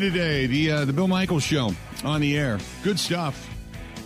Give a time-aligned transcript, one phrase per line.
[0.00, 0.46] today.
[0.46, 1.70] The uh, the Bill Michaels Show
[2.04, 2.58] on the air.
[2.82, 3.48] Good stuff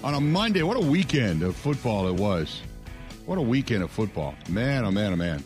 [0.03, 0.63] on a Monday.
[0.63, 2.63] What a weekend of football it was.
[3.27, 4.85] What a weekend of football, man!
[4.85, 5.13] Oh man!
[5.13, 5.43] Oh man!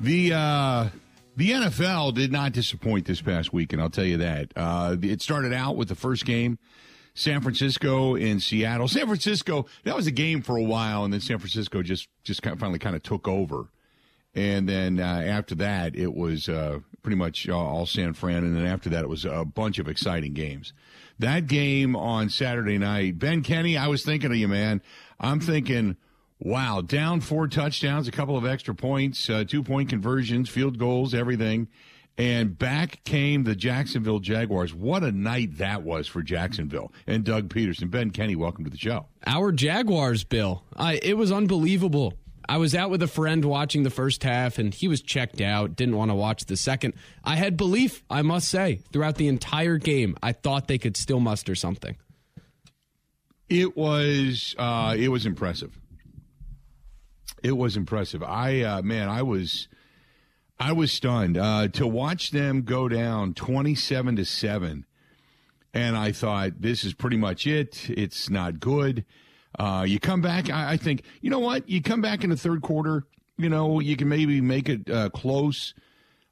[0.00, 0.88] The uh,
[1.36, 3.80] the NFL did not disappoint this past weekend.
[3.82, 4.52] I'll tell you that.
[4.54, 6.58] Uh, it started out with the first game.
[7.14, 8.86] San Francisco and Seattle.
[8.86, 12.44] San Francisco, that was a game for a while, and then San Francisco just just
[12.44, 13.68] finally kind of took over.
[14.38, 18.44] And then uh, after that, it was uh, pretty much all San Fran.
[18.44, 20.72] And then after that, it was a bunch of exciting games.
[21.18, 24.80] That game on Saturday night, Ben Kenny, I was thinking of you, man.
[25.18, 25.96] I'm thinking,
[26.38, 31.14] wow, down four touchdowns, a couple of extra points, uh, two point conversions, field goals,
[31.14, 31.66] everything.
[32.16, 34.72] And back came the Jacksonville Jaguars.
[34.72, 37.90] What a night that was for Jacksonville and Doug Pederson.
[37.90, 39.06] Ben Kenny, welcome to the show.
[39.26, 40.62] Our Jaguars, Bill.
[40.76, 42.14] I, it was unbelievable.
[42.48, 45.76] I was out with a friend watching the first half, and he was checked out,
[45.76, 46.94] didn't want to watch the second.
[47.22, 50.16] I had belief, I must say, throughout the entire game.
[50.22, 51.96] I thought they could still muster something.
[53.50, 55.78] It was uh, it was impressive.
[57.42, 58.22] It was impressive.
[58.22, 59.68] I uh, man, I was
[60.58, 64.86] I was stunned uh, to watch them go down twenty seven to seven,
[65.72, 67.88] and I thought this is pretty much it.
[67.90, 69.04] It's not good.
[69.58, 71.68] Uh, you come back, I, I, think, you know what?
[71.68, 73.04] You come back in the third quarter,
[73.36, 75.74] you know, you can maybe make it uh, close.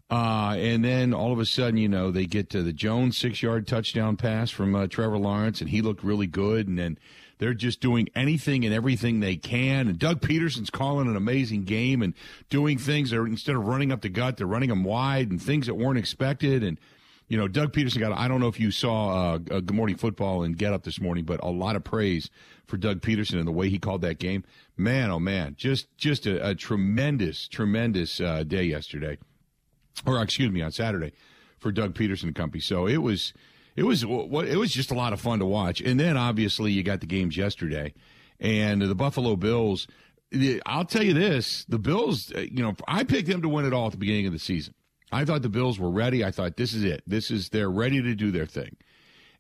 [0.09, 3.43] Uh, and then all of a sudden, you know, they get to the Jones six
[3.43, 6.69] yard touchdown pass from uh, Trevor Lawrence, and he looked really good.
[6.69, 6.99] And then
[7.39, 9.89] they're just doing anything and everything they can.
[9.89, 12.15] And Doug Pederson's calling an amazing game and
[12.49, 15.43] doing things that are, instead of running up the gut, they're running them wide and
[15.43, 16.63] things that weren't expected.
[16.63, 16.79] And
[17.29, 20.45] you know, Doug Pederson got, I don't know if you saw uh, Good Morning Football
[20.45, 22.31] and Get Up this morning, but a lot of praise
[22.67, 24.45] for Doug Pederson and the way he called that game.
[24.77, 29.19] Man, oh man, just, just a, a tremendous, tremendous uh, day yesterday,
[30.07, 31.13] or excuse me, on Saturday
[31.59, 32.61] for Doug Pederson and company.
[32.61, 33.33] So it was,
[33.75, 35.81] it was, it was just a lot of fun to watch.
[35.81, 37.93] And then obviously you got the games yesterday
[38.39, 39.89] and the Buffalo Bills.
[40.65, 43.73] I'll tell you this, the Bills, uh, you know, I picked them to win it
[43.73, 44.75] all at the beginning of the season.
[45.13, 46.25] I thought the Bills were ready.
[46.25, 47.03] I thought this is it.
[47.07, 48.77] This is they're ready to do their thing,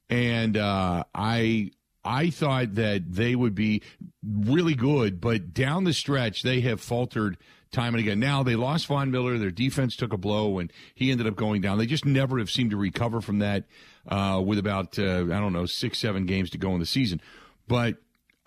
[0.08, 1.70] and uh, I
[2.04, 3.82] I thought that they would be
[4.24, 7.36] really good, but down the stretch they have faltered
[7.72, 8.20] time and again.
[8.20, 9.38] Now they lost Von Miller.
[9.38, 11.78] Their defense took a blow, and he ended up going down.
[11.78, 13.64] They just never have seemed to recover from that.
[14.08, 17.20] Uh, with about uh, I don't know six seven games to go in the season,
[17.66, 17.96] but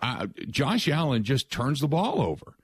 [0.00, 2.54] uh, Josh Allen just turns the ball over.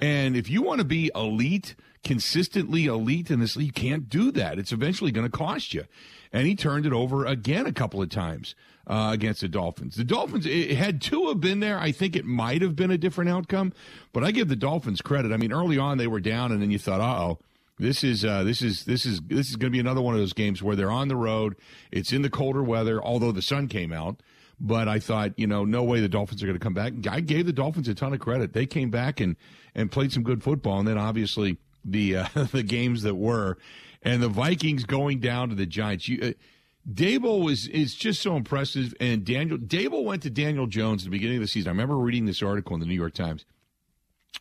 [0.00, 4.58] And if you want to be elite, consistently elite in this you can't do that.
[4.58, 5.84] It's eventually going to cost you.
[6.32, 8.54] And he turned it over again a couple of times
[8.86, 9.96] uh, against the Dolphins.
[9.96, 11.78] The Dolphins, it, had to have been there.
[11.78, 13.72] I think it might have been a different outcome,
[14.12, 15.32] but I give the Dolphins credit.
[15.32, 17.38] I mean, early on they were down, and then you thought, uh oh.
[17.78, 20.20] This is uh, this is this is this is going to be another one of
[20.20, 21.56] those games where they're on the road.
[21.90, 24.22] It's in the colder weather, although the sun came out.
[24.60, 26.92] But I thought, you know, no way the Dolphins are going to come back.
[27.10, 28.52] I gave the Dolphins a ton of credit.
[28.52, 29.36] They came back and
[29.74, 30.78] and played some good football.
[30.78, 33.58] And then obviously the uh, the games that were,
[34.02, 36.08] and the Vikings going down to the Giants.
[36.08, 36.32] You, uh,
[36.90, 41.10] Daboll was is just so impressive, and Daniel Daboll went to Daniel Jones at the
[41.10, 41.68] beginning of the season.
[41.68, 43.44] I remember reading this article in the New York Times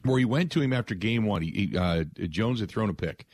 [0.04, 1.42] where he went to him after game one.
[1.42, 3.26] He, he uh, Jones had thrown a pick,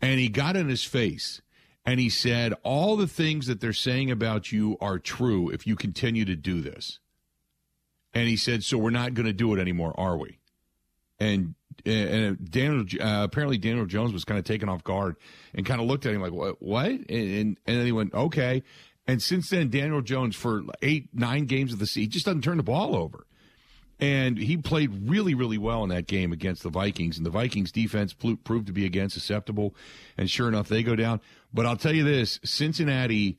[0.00, 1.40] and he got in his face
[1.84, 5.76] and he said, "All the things that they're saying about you are true if you
[5.76, 6.98] continue to do this."
[8.12, 10.38] And he said, "So we're not going to do it anymore, are we?"
[11.18, 11.54] and
[11.84, 15.16] and Daniel uh, apparently Daniel Jones was kind of taken off guard
[15.54, 16.86] and kind of looked at him like what what?
[16.86, 18.62] And, and and then he went okay.
[19.06, 22.56] And since then Daniel Jones for eight nine games of the season just doesn't turn
[22.56, 23.26] the ball over.
[23.98, 27.16] And he played really really well in that game against the Vikings.
[27.16, 29.74] And the Vikings defense proved to be again susceptible.
[30.16, 31.20] And sure enough they go down.
[31.52, 33.38] But I'll tell you this Cincinnati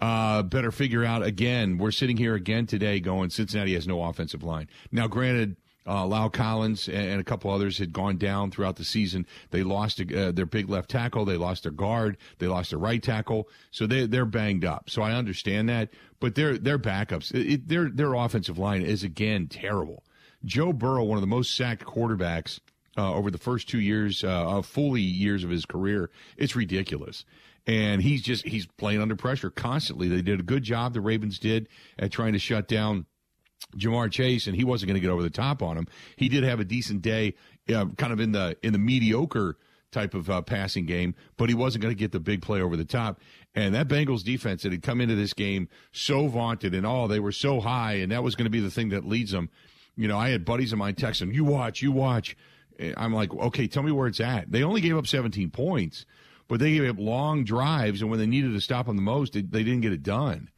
[0.00, 1.78] uh, better figure out again.
[1.78, 4.68] We're sitting here again today going Cincinnati has no offensive line.
[4.90, 9.26] Now granted uh, La'el Collins and a couple others had gone down throughout the season.
[9.50, 11.24] They lost uh, their big left tackle.
[11.24, 12.16] They lost their guard.
[12.38, 13.48] They lost their right tackle.
[13.70, 14.88] So they they're banged up.
[14.88, 15.90] So I understand that,
[16.20, 20.04] but their their backups, it, their their offensive line is again terrible.
[20.44, 22.60] Joe Burrow, one of the most sacked quarterbacks
[22.96, 27.24] uh, over the first two years, uh, fully years of his career, it's ridiculous.
[27.66, 30.08] And he's just he's playing under pressure constantly.
[30.08, 30.92] They did a good job.
[30.92, 33.06] The Ravens did at trying to shut down
[33.76, 35.86] Ja'Marr Chase, and he wasn't going to get over the top on him.
[36.16, 37.34] He did have a decent day,
[37.74, 39.56] uh, kind of in the in the mediocre
[39.90, 42.76] type of uh, passing game, but he wasn't going to get the big play over
[42.76, 43.20] the top.
[43.54, 47.20] And that Bengals defense that had come into this game so vaunted and all, they
[47.20, 49.48] were so high, and that was going to be the thing that leads them.
[49.96, 52.36] You know, I had buddies of mine texting, "You watch, you watch."
[52.96, 54.50] I'm like, okay, tell me where it's at.
[54.50, 56.06] They only gave up 17 points,
[56.48, 59.32] but they gave up long drives, and when they needed to stop them the most,
[59.32, 60.50] they, they didn't get it done.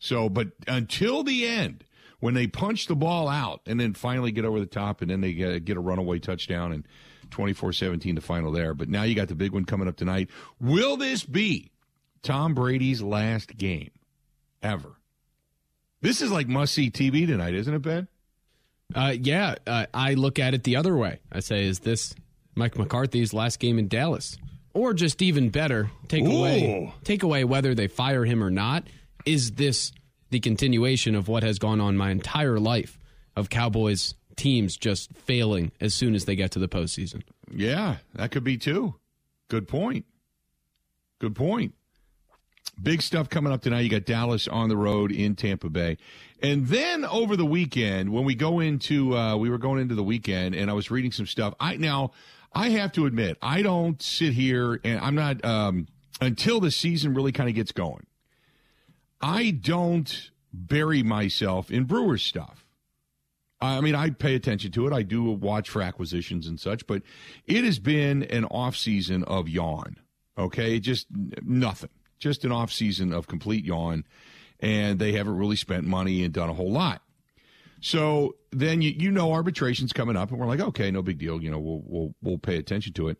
[0.00, 1.84] So, but until the end,
[2.20, 5.20] when they punch the ball out and then finally get over the top, and then
[5.20, 6.86] they get, get a runaway touchdown and
[7.30, 8.74] 24-17 the final there.
[8.74, 10.28] But now you got the big one coming up tonight.
[10.60, 11.70] Will this be
[12.22, 13.90] Tom Brady's last game
[14.62, 14.96] ever?
[16.02, 18.08] This is like must see TV tonight, isn't it, Ben?
[18.94, 21.20] Uh, yeah, uh, I look at it the other way.
[21.30, 22.14] I say, is this
[22.54, 24.36] Mike McCarthy's last game in Dallas,
[24.74, 26.38] or just even better, take Ooh.
[26.38, 28.84] away take away whether they fire him or not?
[29.26, 29.92] Is this
[30.30, 32.98] the continuation of what has gone on my entire life
[33.36, 37.22] of Cowboys teams just failing as soon as they get to the postseason?
[37.52, 38.94] Yeah, that could be too.
[39.48, 40.06] Good point.
[41.18, 41.74] Good point.
[42.82, 43.80] Big stuff coming up tonight.
[43.80, 45.98] You got Dallas on the road in Tampa Bay.
[46.42, 50.02] And then over the weekend, when we go into, uh, we were going into the
[50.02, 51.52] weekend and I was reading some stuff.
[51.60, 52.12] I, now,
[52.54, 55.88] I have to admit, I don't sit here and I'm not, um,
[56.22, 58.06] until the season really kind of gets going,
[59.20, 62.64] I don't bury myself in Brewers stuff.
[63.60, 64.92] I mean, I pay attention to it.
[64.92, 67.02] I do watch for acquisitions and such, but
[67.46, 69.96] it has been an off season of yawn.
[70.38, 71.06] Okay, just
[71.42, 71.90] nothing.
[72.18, 74.04] Just an off season of complete yawn,
[74.60, 77.02] and they haven't really spent money and done a whole lot.
[77.82, 81.42] So then you you know arbitration's coming up, and we're like, okay, no big deal.
[81.42, 83.18] You know, we'll we'll we'll pay attention to it.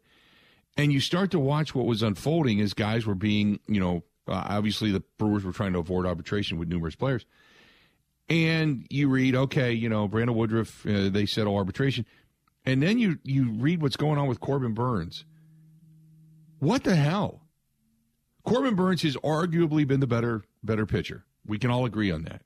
[0.77, 4.45] And you start to watch what was unfolding as guys were being, you know, uh,
[4.49, 7.25] obviously the Brewers were trying to avoid arbitration with numerous players.
[8.29, 12.07] And you read, okay, you know, Brandon Woodruff, uh, they settle arbitration.
[12.65, 15.25] And then you you read what's going on with Corbin Burnes.
[16.59, 17.43] What the hell?
[18.45, 21.25] Corbin Burnes has arguably been the better better pitcher.
[21.47, 22.43] We can all agree on that.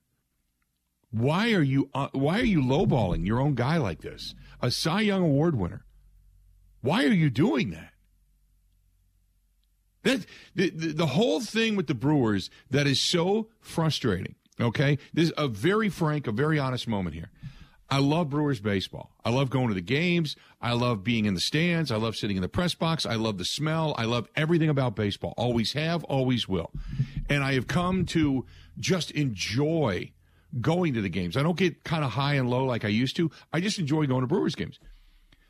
[1.10, 4.34] Why are you uh, why are you lowballing your own guy like this?
[4.60, 5.84] A Cy Young Award winner.
[6.80, 7.93] Why are you doing that?
[10.04, 10.24] That
[10.54, 14.36] the, the, the whole thing with the Brewers that is so frustrating.
[14.60, 17.30] Okay, this is a very frank, a very honest moment here.
[17.90, 19.10] I love Brewers baseball.
[19.24, 20.36] I love going to the games.
[20.60, 21.90] I love being in the stands.
[21.90, 23.04] I love sitting in the press box.
[23.04, 23.94] I love the smell.
[23.98, 25.34] I love everything about baseball.
[25.36, 26.70] Always have, always will.
[27.28, 28.46] And I have come to
[28.78, 30.12] just enjoy
[30.60, 31.36] going to the games.
[31.36, 33.30] I don't get kind of high and low like I used to.
[33.52, 34.78] I just enjoy going to Brewers games.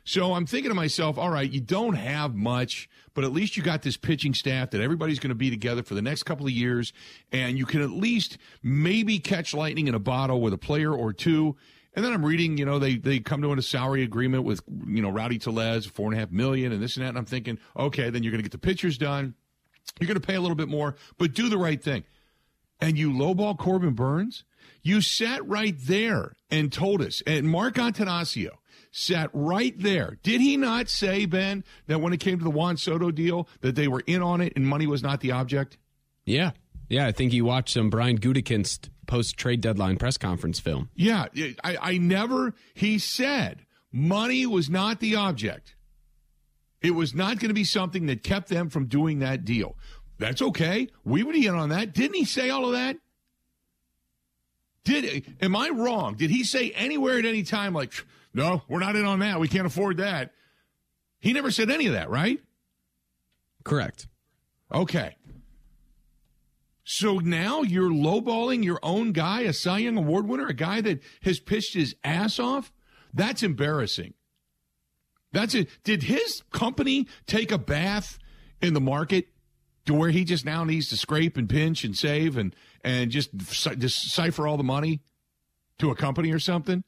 [0.07, 3.63] So I'm thinking to myself, all right, you don't have much, but at least you
[3.63, 6.51] got this pitching staff that everybody's going to be together for the next couple of
[6.51, 6.93] years,
[7.31, 11.11] and you can at least maybe catch lightning in a bottle with a player or
[11.11, 11.55] two.
[11.95, 15.01] And then I'm reading, you know, they they come to a salary agreement with, you
[15.01, 17.09] know, Rowdy Tellez, four and a half million, and this and that.
[17.09, 19.33] And I'm thinking, okay, then you're going to get the pitchers done.
[19.99, 22.03] You're going to pay a little bit more, but do the right thing.
[22.79, 24.43] And you lowball Corbin Burnes.
[24.83, 28.49] You sat right there and told us, and Mark Attanasio
[28.97, 30.17] sat right there.
[30.23, 33.75] Did he not say, Ben, that when it came to the Juan Soto deal, that
[33.75, 35.77] they were in on it and money was not the object?
[36.25, 36.51] Yeah.
[36.87, 40.89] Yeah, I think he watched some Brian Gutekunst post trade deadline press conference film.
[40.95, 41.25] Yeah,
[41.61, 45.75] I, I never, he said money was not the object.
[46.81, 49.75] It was not going to be something that kept them from doing that deal.
[50.19, 50.87] That's okay.
[51.03, 51.93] We would in on that.
[51.93, 52.95] Didn't he say all of that?
[54.85, 56.15] Did am I wrong?
[56.15, 57.91] Did he say anywhere at any time like,
[58.35, 59.39] no, we're not in on that.
[59.39, 60.33] We can't afford that.
[61.19, 62.39] He never said any of that, right?
[63.63, 64.07] Correct.
[64.71, 65.15] Okay.
[66.83, 71.01] So now you're lowballing your own guy, a Cy Young Award winner, a guy that
[71.23, 72.73] has pitched his ass off?
[73.13, 74.13] That's embarrassing.
[75.31, 75.69] That's it.
[75.85, 78.19] Did his company take a bath
[78.61, 79.27] in the market
[79.85, 83.35] to where he just now needs to scrape and pinch and save and and just
[83.37, 85.01] decipher all the money
[85.79, 86.83] to a company or something?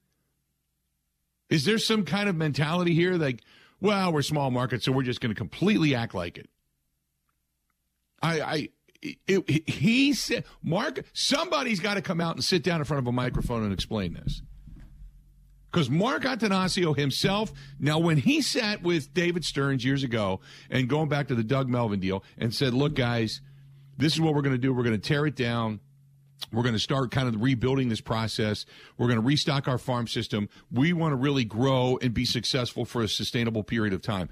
[1.50, 3.42] Is there some kind of mentality here like,
[3.80, 6.50] well, we're small market, so we're just going to completely act like it?
[8.22, 8.70] I, I,
[9.28, 13.08] it, he said, Mark, somebody's got to come out and sit down in front of
[13.08, 14.42] a microphone and explain this.
[15.72, 20.40] Because Mark Attanasio himself, now when he sat with David Stearns years ago
[20.70, 23.42] and going back to the Doug Melvin deal and said, look, guys,
[23.98, 24.74] this is what we're going to do.
[24.74, 25.82] We're going to tear it down.
[26.52, 28.66] We're going to start kind of rebuilding this process.
[28.98, 30.50] We're going to restock our farm system.
[30.72, 34.30] We want to really grow and be successful for a sustainable period of time.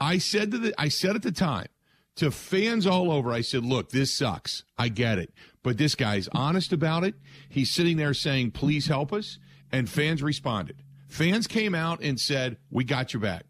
[0.00, 1.68] I said to the, I said at the time
[2.16, 4.64] to fans all over, I said, look, this sucks.
[4.78, 5.32] I get it.
[5.62, 7.14] But this guy's honest about it.
[7.48, 9.38] He's sitting there saying, please help us.
[9.70, 10.82] And fans responded.
[11.08, 13.44] Fans came out and said, we got your back.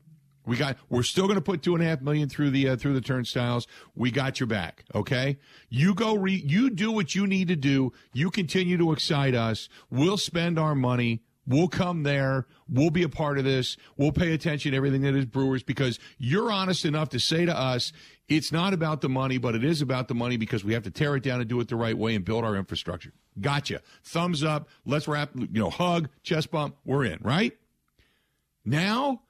[0.49, 0.76] We got.
[0.88, 3.00] We're still going to put two and a half million through the uh, through the
[3.00, 3.67] turnstiles.
[3.95, 4.85] We got your back.
[4.95, 5.38] Okay.
[5.69, 6.17] You go.
[6.17, 7.93] Re, you do what you need to do.
[8.12, 9.69] You continue to excite us.
[9.90, 11.23] We'll spend our money.
[11.47, 12.47] We'll come there.
[12.69, 13.78] We'll be a part of this.
[13.97, 17.57] We'll pay attention to everything that is Brewers because you're honest enough to say to
[17.57, 17.90] us,
[18.28, 20.90] it's not about the money, but it is about the money because we have to
[20.90, 23.14] tear it down and do it the right way and build our infrastructure.
[23.40, 23.81] Gotcha.
[24.05, 24.69] Thumbs up.
[24.85, 26.76] Let's wrap, you know, hug, chest bump.
[26.85, 27.57] We're in, right?
[28.67, 29.23] Now,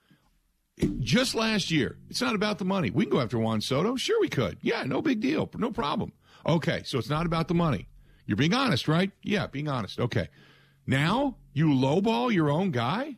[1.01, 2.91] just last year, it's not about the money.
[2.91, 3.97] We can go after Juan Soto.
[3.97, 4.59] Sure, we could.
[4.63, 5.51] Yeah, no big deal.
[5.57, 6.13] No problem.
[6.47, 7.89] Okay, so it's not about the money.
[8.27, 9.11] You're being honest, right?
[9.23, 9.99] Yeah, being honest.
[9.99, 10.29] Okay.
[10.87, 13.17] Now you lowball your own guy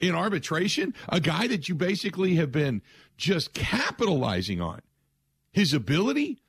[0.00, 2.82] in arbitration, a guy that you basically have been
[3.16, 4.80] just capitalizing on
[5.52, 6.42] his ability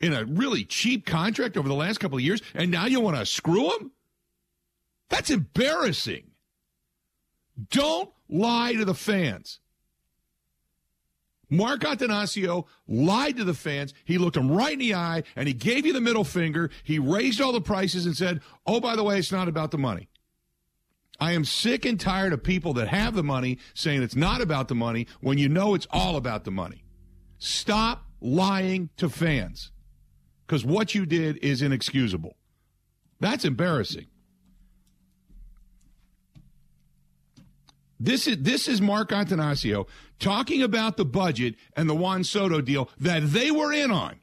[0.00, 3.16] in a really cheap contract over the last couple of years, and now you want
[3.16, 3.90] to screw him?
[5.08, 6.30] That's embarrassing.
[7.70, 9.60] Don't lie to the fans.
[11.48, 13.94] Mark Attanasio lied to the fans.
[14.04, 16.70] He looked them right in the eye and he gave you the middle finger.
[16.82, 19.78] He raised all the prices and said, Oh, by the way, it's not about the
[19.78, 20.08] money.
[21.18, 24.68] I am sick and tired of people that have the money saying it's not about
[24.68, 26.84] the money when you know it's all about the money.
[27.38, 29.72] Stop lying to fans
[30.46, 32.36] because what you did is inexcusable.
[33.20, 34.06] That's embarrassing.
[37.98, 39.86] This is this is Mark Attanasio
[40.18, 44.20] talking about the budget and the Juan Soto deal that they were in on.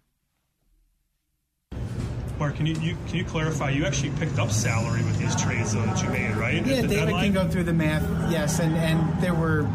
[2.39, 3.69] Mark, can you, you, can you clarify?
[3.69, 6.55] You actually picked up salary with these trades though, that you made, right?
[6.55, 7.23] Yeah, David deadline?
[7.23, 8.03] can go through the math.
[8.31, 9.67] Yes, and and there were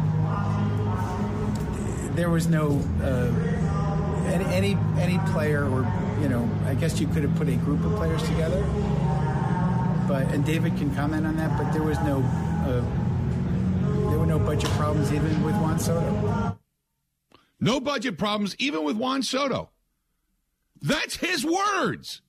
[2.15, 3.31] there was no uh,
[4.27, 5.81] any, any any player or
[6.21, 8.61] you know I guess you could have put a group of players together,
[10.07, 11.57] but and David can comment on that.
[11.57, 12.21] But there was no
[12.65, 12.83] uh,
[14.09, 16.57] there were no budget problems even with Juan Soto.
[17.59, 19.69] No budget problems even with Juan Soto.
[20.81, 22.21] That's his words.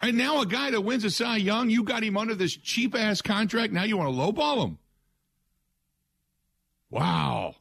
[0.00, 2.96] And now a guy that wins a Cy Young, you got him under this cheap
[2.96, 3.72] ass contract.
[3.72, 4.78] Now you want to lowball him?
[6.90, 7.56] Wow.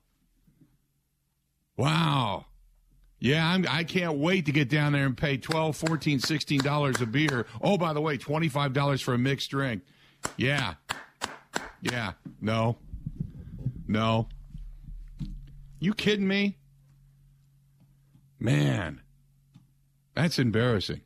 [1.78, 2.46] Wow.
[3.20, 7.06] Yeah, I'm, I can't wait to get down there and pay 12 14 $16 a
[7.06, 7.46] beer.
[7.62, 9.84] Oh, by the way, $25 for a mixed drink.
[10.38, 10.76] Yeah.
[11.82, 12.14] Yeah.
[12.40, 12.78] No.
[13.88, 14.28] No.
[15.80, 16.58] You kidding me?
[18.40, 19.02] Man,
[20.16, 21.02] that's embarrassing.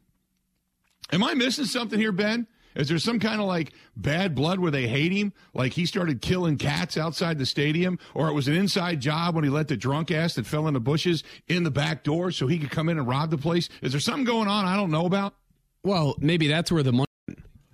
[1.11, 2.47] Am I missing something here, Ben?
[2.75, 5.33] Is there some kind of like bad blood where they hate him?
[5.53, 7.99] Like he started killing cats outside the stadium?
[8.13, 10.73] Or it was an inside job when he let the drunk ass that fell in
[10.73, 13.69] the bushes in the back door so he could come in and rob the place?
[13.81, 15.35] Is there something going on I don't know about?
[15.83, 17.05] Well, maybe that's where the money.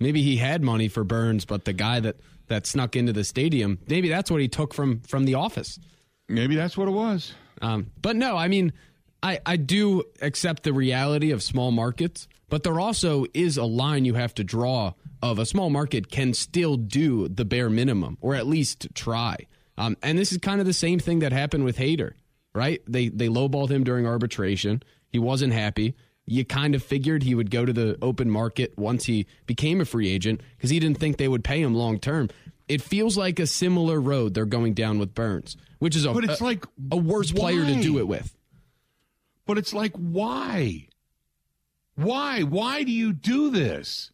[0.02, 2.16] Maybe he had money for Burnes, but the guy that
[2.48, 5.78] that snuck into the stadium, maybe that's what he took from from the office.
[6.28, 7.34] Maybe that's what it was.
[7.60, 8.72] Um, but no, I mean,
[9.22, 14.04] I I do accept the reality of small markets, but there also is a line
[14.04, 14.92] you have to draw
[15.22, 19.36] of a small market can still do the bare minimum or at least try.
[19.78, 22.12] Um, and this is kind of the same thing that happened with Hader,
[22.54, 22.82] right?
[22.86, 24.82] They they lowballed him during arbitration.
[25.08, 25.94] He wasn't happy.
[26.24, 29.84] You kind of figured he would go to the open market once he became a
[29.84, 32.30] free agent because he didn't think they would pay him long term.
[32.68, 36.24] It feels like a similar road they're going down with Burnes, which is a, But
[36.24, 38.34] it's a, like, a worse player to do it with.
[39.46, 40.88] But it's like, why?
[41.96, 42.42] Why?
[42.42, 44.12] Why do you do this?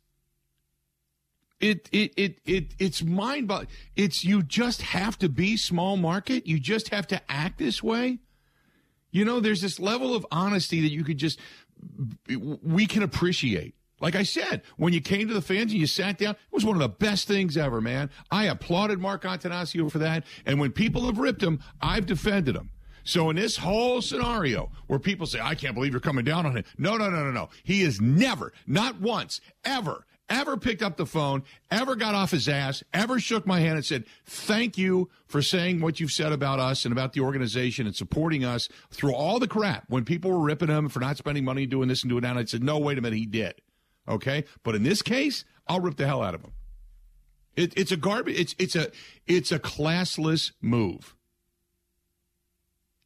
[1.60, 3.68] It it it it it's mind boggling.
[3.96, 6.46] It's you just have to be small market.
[6.46, 8.18] You just have to act this way.
[9.18, 11.40] You know, there's this level of honesty that you could just
[12.62, 13.75] we can appreciate.
[14.00, 16.64] Like I said, when you came to the fans and you sat down, it was
[16.64, 18.10] one of the best things ever, man.
[18.30, 20.25] I applauded Mark Attanasio for that.
[20.46, 22.70] And when people have ripped him, I've defended him.
[23.02, 26.56] So in this whole scenario where people say, I can't believe you're coming down on
[26.56, 26.64] him.
[26.78, 27.48] No, no, no, no, no.
[27.64, 32.49] He has never, not once, ever, ever picked up the phone, ever got off his
[32.49, 36.58] ass, ever shook my hand and said, thank you for saying what you've said about
[36.58, 39.85] us and about the organization and supporting us through all the crap.
[39.88, 42.44] When people were ripping him for not spending money doing this and doing that, I
[42.44, 43.54] said, no, wait a minute, he did.
[44.08, 44.44] Okay.
[44.62, 46.52] But in this case, I'll rip the hell out of him.
[47.56, 48.38] It, it's a garbage.
[48.38, 48.90] It's, it's a,
[49.26, 51.14] it's a classless move.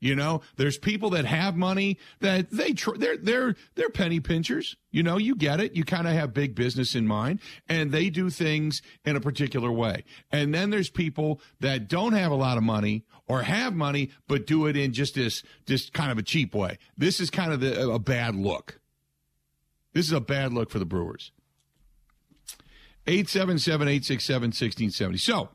[0.02, 4.76] You know, there's people that have money that they tr- they're they're they're penny pinchers.
[4.90, 5.76] You know, you get it.
[5.76, 9.70] You kind of have big business in mind, and they do things in a particular
[9.70, 10.02] way.
[10.32, 14.44] And then there's people that don't have a lot of money or have money but
[14.44, 16.78] do it in just this just kind of a cheap way.
[16.98, 18.80] This is kind of the, a bad look.
[19.92, 21.30] This is a bad look for the Brewers.
[23.06, 25.18] 877 867 1670.
[25.18, 25.50] So,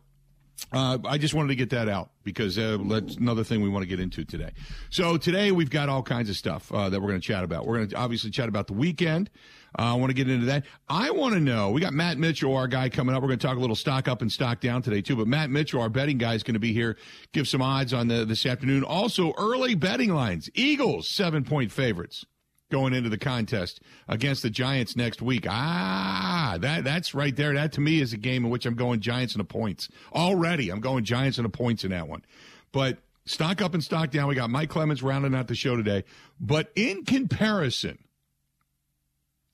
[0.72, 3.84] uh, I just wanted to get that out because uh, that's another thing we want
[3.84, 4.52] to get into today.
[4.90, 7.66] So today we've got all kinds of stuff uh, that we're going to chat about.
[7.66, 9.30] We're going to obviously chat about the weekend.
[9.78, 10.66] Uh, I want to get into that.
[10.90, 11.72] I want to know.
[11.72, 13.22] We got Matt Mitchell, our guy, coming up.
[13.22, 15.16] We're going to talk a little stock up and stock down today too.
[15.16, 16.98] But Matt Mitchell, our betting guy, is going to be here.
[17.32, 18.84] Give some odds on the this afternoon.
[18.84, 20.50] Also, early betting lines.
[20.54, 22.26] Eagles seven point favorites
[22.70, 25.46] going into the contest against the Giants next week.
[25.50, 27.54] Ah, that that's right there.
[27.54, 30.70] That to me is a game in which I'm going Giants and the points already.
[30.70, 32.24] I'm going Giants and the points in that one.
[32.72, 34.28] But stock up and stock down.
[34.28, 36.04] We got Mike Clemens rounding out the show today.
[36.40, 38.00] But in comparison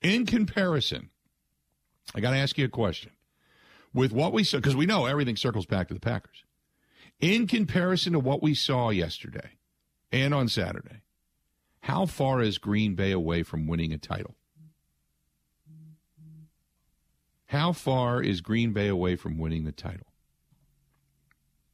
[0.03, 1.09] in comparison,
[2.13, 3.11] I got to ask you a question.
[3.93, 6.43] With what we saw, because we know everything circles back to the Packers.
[7.19, 9.51] In comparison to what we saw yesterday
[10.11, 11.02] and on Saturday,
[11.83, 14.35] how far is Green Bay away from winning a title?
[17.47, 20.07] How far is Green Bay away from winning the title?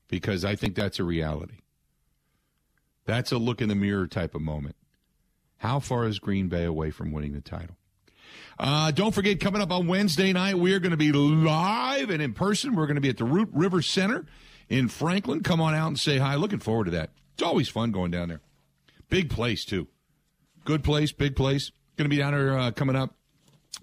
[0.08, 1.60] Because I think that's a reality.
[3.06, 4.78] That's a look in the mirror type of moment.
[5.58, 7.78] How far is Green Bay away from winning the title?
[8.58, 12.20] Uh, don't forget, coming up on Wednesday night, we are going to be live and
[12.20, 12.74] in person.
[12.74, 14.25] We're going to be at the Root River Center
[14.70, 15.44] in Franklin.
[15.44, 16.34] Come on out and say hi.
[16.34, 17.12] Looking forward to that.
[17.36, 18.42] It's always fun going down there.
[19.08, 19.88] Big place, too.
[20.66, 21.72] Good place, big place.
[21.98, 23.16] Going to be down there uh, coming up.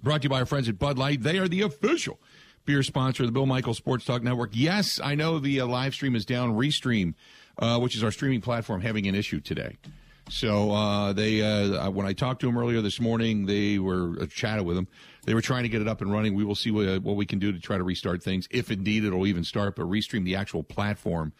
[0.03, 1.23] Brought to you by our friends at Bud Light.
[1.23, 2.21] They are the official
[2.65, 4.51] beer sponsor of the Bill Michaels Sports Talk Network.
[4.53, 6.57] Yes, I know the uh, live stream is down.
[6.57, 7.15] Restream,
[7.59, 9.79] uh, which is our streaming platform, having an issue today.
[10.29, 14.27] So uh, they, uh, when I talked to them earlier this morning, they were uh,
[14.27, 14.89] chatted with them.
[15.25, 16.35] They were trying to get it up and running.
[16.35, 19.05] We will see what, what we can do to try to restart things, if indeed
[19.05, 19.77] it'll even start.
[19.77, 21.33] But restream the actual platform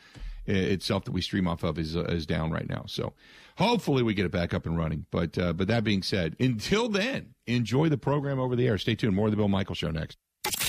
[0.47, 2.85] itself that we stream off of is uh, is down right now.
[2.87, 3.13] So
[3.57, 5.07] hopefully we get it back up and running.
[5.11, 8.79] But uh, but that being said, until then, enjoy the program over the air.
[8.79, 9.15] Stay tuned.
[9.15, 10.19] More of the Bill Michael Show next.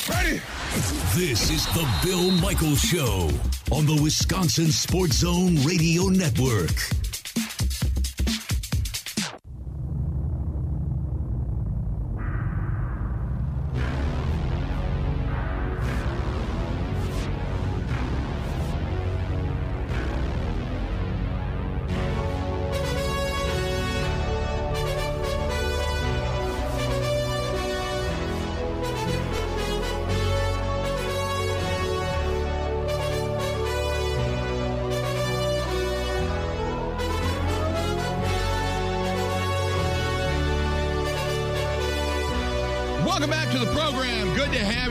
[0.10, 0.42] Ready?
[1.16, 3.30] This is the Bill Michaels Show
[3.72, 7.07] on the Wisconsin Sports Zone Radio Network.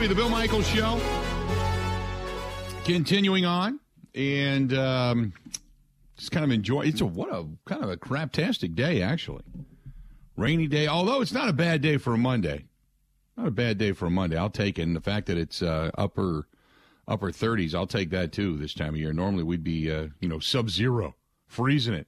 [0.07, 0.99] The Bill Michaels Show.
[2.85, 3.81] Continuing on,
[4.15, 5.33] and um,
[6.15, 6.83] just kind of enjoy.
[6.83, 9.43] It's a what a kind of a craptastic day, actually.
[10.37, 12.65] Rainy day, although it's not a bad day for a Monday.
[13.35, 14.37] Not a bad day for a Monday.
[14.37, 14.83] I'll take it.
[14.83, 16.47] And the fact that it's uh, upper
[17.07, 18.57] upper 30s, I'll take that too.
[18.57, 21.15] This time of year, normally we'd be uh, you know sub zero,
[21.47, 22.07] freezing it.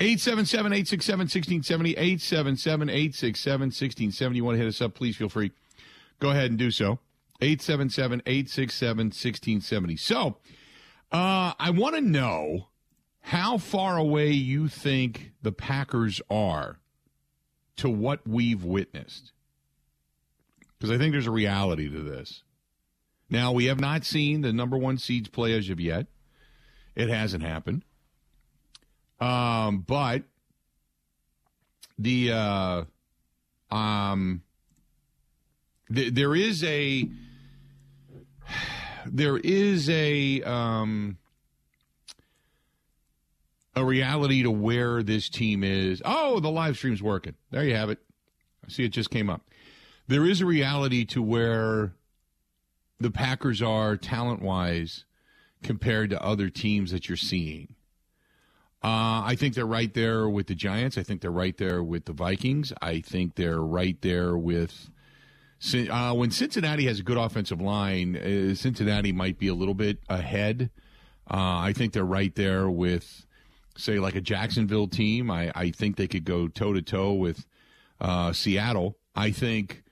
[0.00, 1.90] 877 867 1670.
[1.90, 4.36] 877 867 1670.
[4.36, 5.52] You want to hit us up, please feel free.
[6.18, 6.98] Go ahead and do so.
[7.40, 9.96] 877 867 1670.
[9.96, 10.36] So,
[11.12, 12.68] uh, I want to know
[13.20, 16.78] how far away you think the Packers are
[17.76, 19.32] to what we've witnessed.
[20.78, 22.42] Because I think there's a reality to this.
[23.28, 26.06] Now, we have not seen the number one seeds play as of yet,
[26.96, 27.84] it hasn't happened.
[29.20, 30.24] Um, but
[31.98, 32.84] the uh,
[33.70, 34.42] um,
[35.94, 37.08] th- there is a
[39.06, 41.18] there is a um
[43.76, 46.02] a reality to where this team is.
[46.04, 47.34] Oh, the live stream's working.
[47.50, 47.98] There you have it.
[48.66, 49.42] I see it just came up.
[50.08, 51.94] There is a reality to where
[52.98, 55.04] the Packers are talent wise
[55.62, 57.74] compared to other teams that you're seeing.
[58.82, 60.96] Uh, I think they're right there with the Giants.
[60.96, 62.72] I think they're right there with the Vikings.
[62.80, 64.89] I think they're right there with.
[65.90, 69.98] Uh, when Cincinnati has a good offensive line, uh, Cincinnati might be a little bit
[70.08, 70.70] ahead.
[71.30, 73.26] Uh, I think they're right there with,
[73.76, 75.30] say, like a Jacksonville team.
[75.30, 77.44] I, I think they could go toe to toe with
[78.00, 78.96] uh, Seattle.
[79.14, 79.84] I think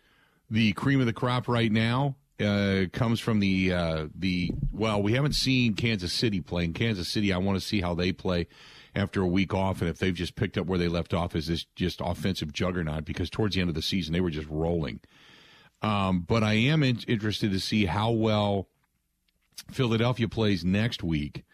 [0.50, 5.12] the cream of the crop right now uh, comes from the uh, the well, we
[5.12, 6.64] haven't seen Kansas City play.
[6.64, 8.46] In Kansas City, I want to see how they play
[8.94, 11.48] after a week off, and if they've just picked up where they left off as
[11.48, 13.04] this just offensive juggernaut.
[13.04, 15.00] Because towards the end of the season, they were just rolling.
[15.82, 18.68] Um, but I am in- interested to see how well
[19.70, 21.44] Philadelphia plays next week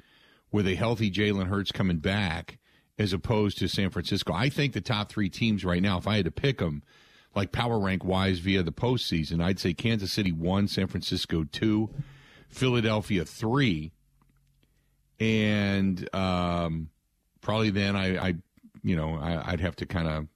[0.50, 2.58] with a healthy Jalen Hurts coming back,
[2.98, 4.32] as opposed to San Francisco.
[4.32, 6.82] I think the top three teams right now, if I had to pick them
[7.34, 11.90] like power rank wise via the postseason, I'd say Kansas City one, San Francisco two,
[12.48, 13.92] Philadelphia three,
[15.18, 16.90] and um,
[17.40, 18.34] probably then I, I
[18.84, 20.28] you know, I, would have to kind of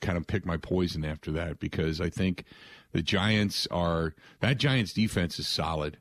[0.00, 2.44] kind of pick my poison after that because I think
[2.94, 5.98] the Giants are that Giants defense is solid.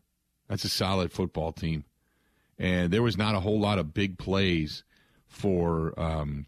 [0.47, 1.85] That's a solid football team,
[2.59, 4.83] and there was not a whole lot of big plays
[5.25, 6.45] for um,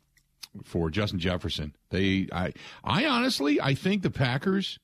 [0.64, 1.76] for Justin Jefferson.
[1.90, 2.54] They, I,
[2.84, 4.78] I honestly, I think the Packers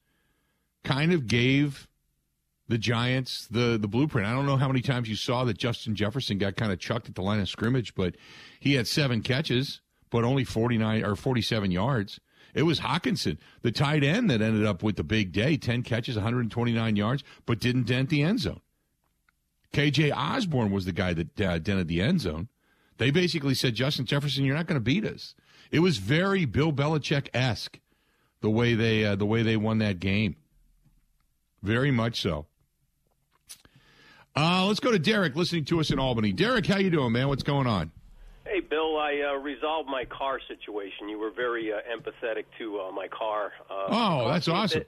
[0.84, 1.88] kind of gave
[2.68, 4.28] the Giants the the blueprint.
[4.28, 7.08] I don't know how many times you saw that Justin Jefferson got kind of chucked
[7.08, 8.16] at the line of scrimmage, but
[8.60, 12.20] he had seven catches, but only 49 or 47 yards.
[12.54, 16.16] It was Hockenson, the tight end, that ended up with the big day 10 catches,
[16.16, 18.62] 129 yards, but didn't dent the end zone.
[19.74, 22.50] KJ Osborn was the guy that uh, dented the end zone.
[22.98, 25.34] They basically said, Justin Jefferson, you're not going to beat us.
[25.72, 27.80] It was very Bill Belichick esque
[28.42, 30.36] the way they uh, the way they won that game.
[31.64, 32.48] Very much so.
[34.36, 36.32] Uh, let's go to Derek, listening to us in Albany.
[36.32, 37.28] Derek, how you doing, man?
[37.28, 37.92] What's going on?
[38.72, 41.10] Hey, Bill, I uh, resolved my car situation.
[41.10, 43.52] You were very uh, empathetic to uh, my car.
[43.70, 44.84] Uh, oh, that's awesome.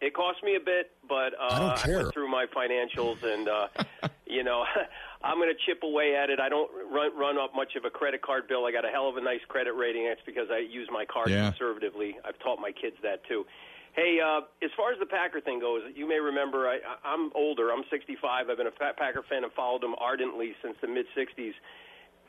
[0.00, 1.98] It cost me a bit, but uh, I, don't care.
[1.98, 3.68] I went through my financials, and uh,
[4.26, 4.64] you know,
[5.24, 6.40] I'm going to chip away at it.
[6.40, 8.66] I don't run run up much of a credit card bill.
[8.66, 10.02] I got a hell of a nice credit rating.
[10.04, 11.50] It's because I use my car Yeah.
[11.50, 12.16] conservatively.
[12.24, 13.46] I've taught my kids that too.
[13.94, 17.30] Hey, uh, as far as the Packer thing goes, you may remember I, I- I'm
[17.34, 17.70] older.
[17.70, 18.50] I'm 65.
[18.50, 21.52] I've been a Fa- Packer fan and followed them ardently since the mid 60s.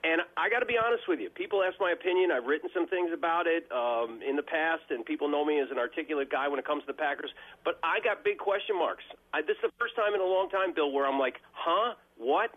[0.05, 1.33] And I got to be honest with you.
[1.33, 2.29] People ask my opinion.
[2.29, 5.73] I've written some things about it um, in the past, and people know me as
[5.73, 7.33] an articulate guy when it comes to the Packers.
[7.65, 9.01] But I got big question marks.
[9.33, 11.97] I, this is the first time in a long time, Bill, where I'm like, huh?
[12.21, 12.53] What?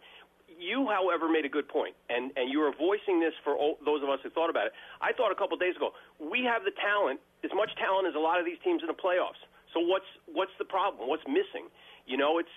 [0.61, 4.03] You, however, made a good point, and and you were voicing this for all, those
[4.03, 4.73] of us who thought about it.
[5.01, 8.19] I thought a couple days ago we have the talent, as much talent as a
[8.19, 9.41] lot of these teams in the playoffs.
[9.73, 11.09] So what's what's the problem?
[11.09, 11.71] What's missing?
[12.11, 12.53] You know, it's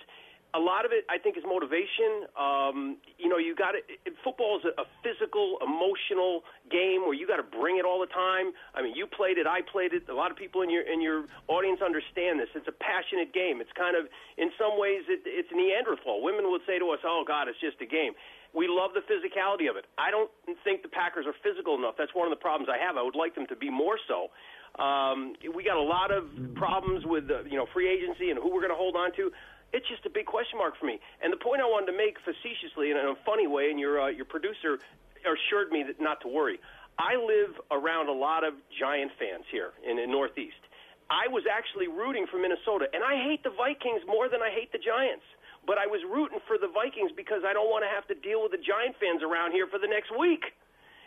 [0.54, 1.08] a lot of it.
[1.08, 2.28] I think is motivation.
[2.36, 3.88] Um, you know, you got it.
[4.24, 8.52] Football is a, physical, emotional game where you got to bring it all the time.
[8.76, 10.08] I mean, you played it, I played it.
[10.08, 12.52] A lot of people in your in your audience understand this.
[12.54, 13.60] It's a passionate game.
[13.60, 16.22] It's kind of, in some ways, it, it's Neanderthal.
[16.22, 18.12] Women would say to us, "Oh God, it's just a game."
[18.52, 19.88] We love the physicality of it.
[19.96, 20.28] I don't
[20.62, 21.96] think the Packers are physical enough.
[21.96, 23.00] That's one of the problems I have.
[23.00, 24.28] I would like them to be more so.
[24.76, 28.48] Um, we got a lot of problems with uh, you know free agency and who
[28.52, 29.30] we're going to hold on to.
[29.72, 31.00] It's just a big question mark for me.
[31.22, 34.00] And the point I wanted to make facetiously and in a funny way, and your
[34.00, 34.78] uh, your producer
[35.24, 36.58] assured me that not to worry.
[36.98, 40.60] I live around a lot of Giant fans here in the Northeast.
[41.08, 44.72] I was actually rooting for Minnesota, and I hate the Vikings more than I hate
[44.72, 45.24] the Giants.
[45.64, 48.42] But I was rooting for the Vikings because I don't want to have to deal
[48.42, 50.42] with the Giant fans around here for the next week.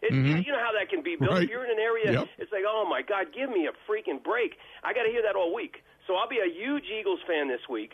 [0.02, 1.30] It, You know how that can be, Bill.
[1.36, 1.44] Right.
[1.44, 2.28] If you're in an area, Yep.
[2.40, 4.56] it's like, oh my God, give me a freaking break.
[4.84, 5.84] I got to hear that all week.
[6.08, 7.92] So I'll be a huge Eagles fan this week,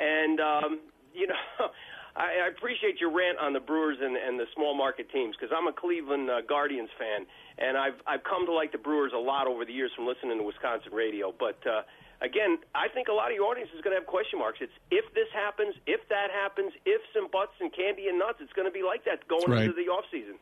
[0.00, 0.80] and um,
[1.12, 1.34] you know,
[2.16, 5.54] I, I appreciate your rant on the Brewers and, and the small market teams because
[5.56, 7.26] I'm a Cleveland uh, Guardians fan,
[7.58, 10.38] and I've I've come to like the Brewers a lot over the years from listening
[10.38, 11.32] to Wisconsin radio.
[11.36, 11.82] But uh,
[12.20, 14.58] again, I think a lot of your audience is going to have question marks.
[14.60, 18.38] It's if this happens, if that happens, ifs and buts and candy and nuts.
[18.40, 19.68] It's going to be like that going right.
[19.68, 20.40] into the off season.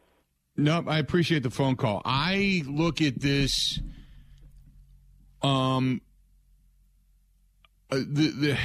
[0.56, 2.02] No, I appreciate the phone call.
[2.04, 3.78] I look at this.
[5.40, 6.00] Um,
[7.92, 8.58] uh, the the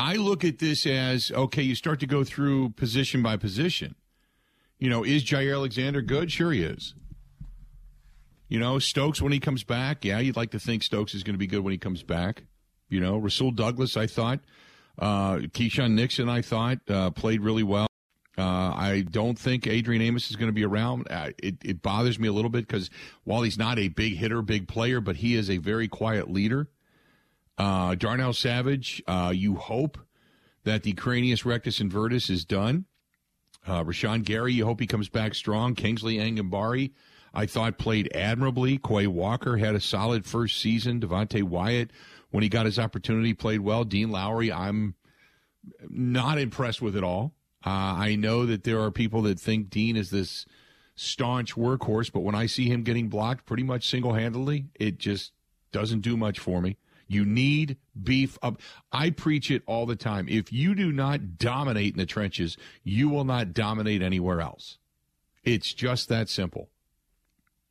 [0.00, 1.62] I look at this as okay.
[1.62, 3.94] You start to go through position by position.
[4.78, 6.32] You know, is Jaire Alexander good?
[6.32, 6.94] Sure, he is.
[8.48, 11.34] You know, Stokes when he comes back, yeah, you'd like to think Stokes is going
[11.34, 12.44] to be good when he comes back.
[12.88, 14.40] You know, Rasul Douglas, I thought,
[14.98, 17.86] uh, Keisean Nixon, I thought uh, played really well.
[18.38, 21.08] Uh, I don't think Adrian Amos is going to be around.
[21.10, 22.88] Uh, it, it bothers me a little bit because
[23.24, 26.68] while he's not a big hitter, big player, but he is a very quiet leader.
[27.60, 29.98] Uh, Darnell Savage, uh, you hope
[30.64, 32.86] that the cranius rectus invertus is done.
[33.66, 35.74] Uh, Rashan Gary, you hope he comes back strong.
[35.74, 36.90] Kingsley Enagbare,
[37.34, 38.78] I thought played admirably.
[38.78, 41.00] Quay Walker had a solid first season.
[41.00, 41.90] Devonte Wyatt,
[42.30, 43.84] when he got his opportunity, played well.
[43.84, 44.94] Dean Lowry, I'm
[45.86, 47.34] not impressed with it all.
[47.62, 50.46] Uh, I know that there are people that think Dean is this
[50.94, 55.32] staunch workhorse, but when I see him getting blocked pretty much single handedly, it just
[55.72, 56.78] doesn't do much for me.
[57.10, 58.60] You need beef up.
[58.92, 60.28] I preach it all the time.
[60.28, 64.78] If you do not dominate in the trenches, you will not dominate anywhere else.
[65.42, 66.70] It's just that simple.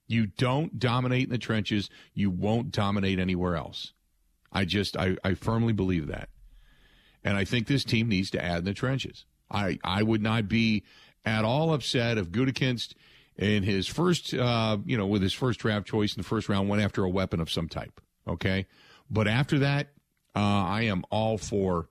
[0.08, 3.94] You don't dominate in the trenches, you won't dominate anywhere else.
[4.52, 6.28] I just, I, I firmly believe that.
[7.24, 9.24] And I think this team needs to add in the trenches.
[9.50, 10.84] I, I would not be
[11.24, 12.94] at all upset if Gutekunst
[13.38, 16.68] in his first, uh, you know, with his first draft choice in the first round
[16.68, 18.02] went after a weapon of some type.
[18.28, 18.68] Okay.
[19.10, 19.88] But after that,
[20.36, 21.90] uh, I am all for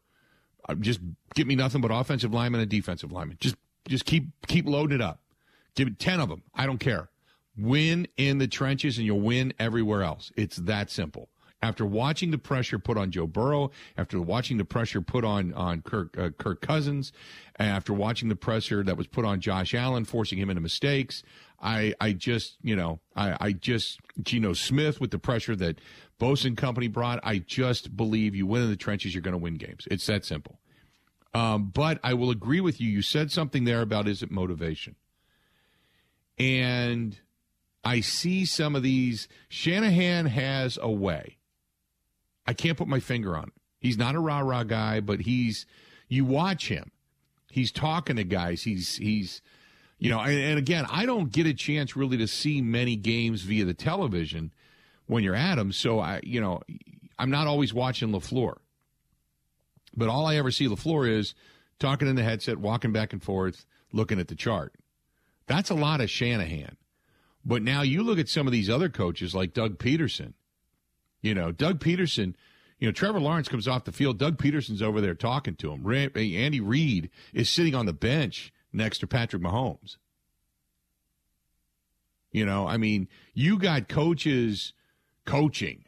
[0.69, 1.01] uh, just
[1.35, 3.39] give me nothing but offensive lineman and defensive lineman.
[3.41, 5.21] Just, just keep, keep loading it up.
[5.75, 6.43] Give it 10 of them.
[6.55, 7.09] I don't care.
[7.57, 10.31] Win in the trenches and you'll win everywhere else.
[10.37, 11.29] It's that simple.
[11.61, 15.83] After watching the pressure put on Joe Burrow, after watching the pressure put on on
[15.83, 17.11] Kirk, uh, Kirk Cousins,
[17.59, 21.25] after watching the pressure that was put on Josh Allen, forcing him into mistakes,
[21.61, 25.81] I I just you know I I just Geno Smith with the pressure that
[26.21, 27.21] And company brought.
[27.23, 29.87] I just believe you win in the trenches, you're going to win games.
[29.91, 30.59] It's that simple.
[31.33, 32.89] Um, but I will agree with you.
[32.89, 34.97] You said something there about is it motivation,
[36.39, 37.19] and
[37.85, 39.29] I see some of these.
[39.49, 41.39] Shanahan has a way
[42.49, 43.53] I can't put my finger on it.
[43.79, 45.67] He's not a rah rah guy, but he's
[46.09, 46.91] you watch him.
[47.51, 48.63] He's talking to guys.
[48.63, 49.43] He's he's
[49.99, 53.43] you know, and, and, again, I don't get a chance really to see many games
[53.43, 54.53] via the television
[55.09, 55.73] when you're at them.
[55.73, 56.63] So I, you know,
[57.19, 58.59] I'm not always watching LaFleur.
[59.97, 61.35] But all I ever see LaFleur is
[61.81, 64.75] talking in the headset, walking back and forth, looking at the chart.
[65.47, 66.77] That's a lot of Shanahan.
[67.45, 70.35] But now you look at some of these other coaches like Doug Pederson.
[71.23, 72.35] you know, Doug Pederson,
[72.79, 74.19] you know, Trevor Lawrence comes off the field.
[74.19, 75.91] Doug Pederson's over there talking to him.
[75.91, 79.97] Eh, Andy Reid is sitting on the bench next to Patrick Mahomes.
[82.31, 84.75] You know, I mean, you got coaches
[85.29, 85.85] coaching,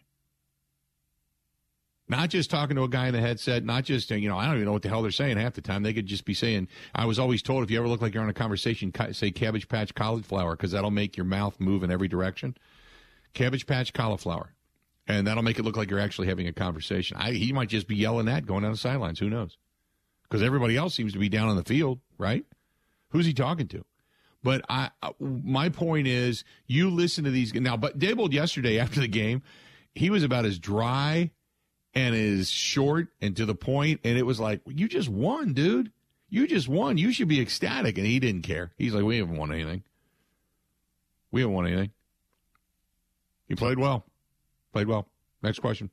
[2.09, 4.57] not just talking to a guy in the headset, not just, you know, I don't
[4.57, 5.83] even know what the hell they're saying half the time.
[5.83, 8.22] They could just be saying, I was always told if you ever look like you're
[8.22, 12.09] on a conversation, say Cabbage Patch cauliflower, because that'll make your mouth move in every
[12.09, 12.57] direction.
[13.33, 14.55] Cabbage Patch cauliflower
[15.07, 17.16] and that'll make it look like you're actually having a conversation.
[17.18, 19.18] I, he might just be yelling that going down the sidelines.
[19.18, 19.57] Who knows?
[20.22, 22.44] Because everybody else seems to be down on the field, right?
[23.11, 23.85] Who's he talking to?
[24.42, 27.76] But I, my point is, you listen to these now.
[27.76, 29.42] But Daboll yesterday after the game,
[29.94, 31.31] he was about as dry
[31.94, 35.92] and as short and to the point, and it was like, you just won, dude.
[36.29, 36.96] You just won.
[36.96, 38.70] You should be ecstatic, and he didn't care.
[38.79, 39.83] He's like, we haven't won anything.
[41.33, 41.90] We haven't won anything.
[43.48, 44.07] He played well.
[44.72, 45.09] Played well.
[45.42, 45.90] Next question.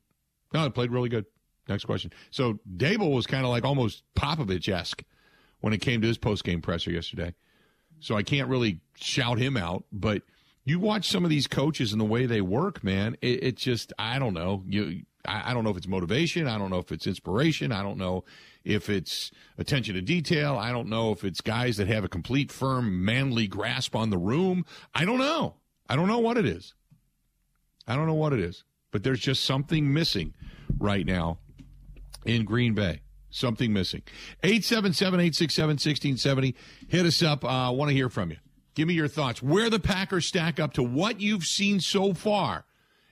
[0.54, 1.26] No, it played really good.
[1.68, 2.12] Next question.
[2.30, 5.02] So Daboll was kind of like almost Popovich esque
[5.60, 7.34] when it came to his post game presser yesterday.
[8.00, 10.22] So I can't really shout him out, but
[10.64, 13.16] you watch some of these coaches and the way they work, man.
[13.22, 14.62] It, it just I don't know.
[14.66, 16.46] You I, I don't know if it's motivation.
[16.46, 17.72] I don't know if it's inspiration.
[17.72, 18.24] I don't know
[18.64, 20.56] if it's attention to detail.
[20.56, 24.18] I don't know if it's guys that have a complete, firm, manly grasp on the
[24.18, 24.64] room.
[24.94, 25.56] I don't know.
[25.88, 26.74] I don't know what it is.
[27.86, 30.34] I don't know what it is but there's just something missing
[30.78, 31.38] right now
[32.24, 33.00] in Green Bay.
[33.30, 34.02] Something missing.
[34.42, 36.54] 877 867 1670.
[36.88, 37.44] Hit us up.
[37.44, 38.38] I uh, want to hear from you.
[38.74, 39.42] Give me your thoughts.
[39.42, 42.64] Where the Packers stack up to what you've seen so far,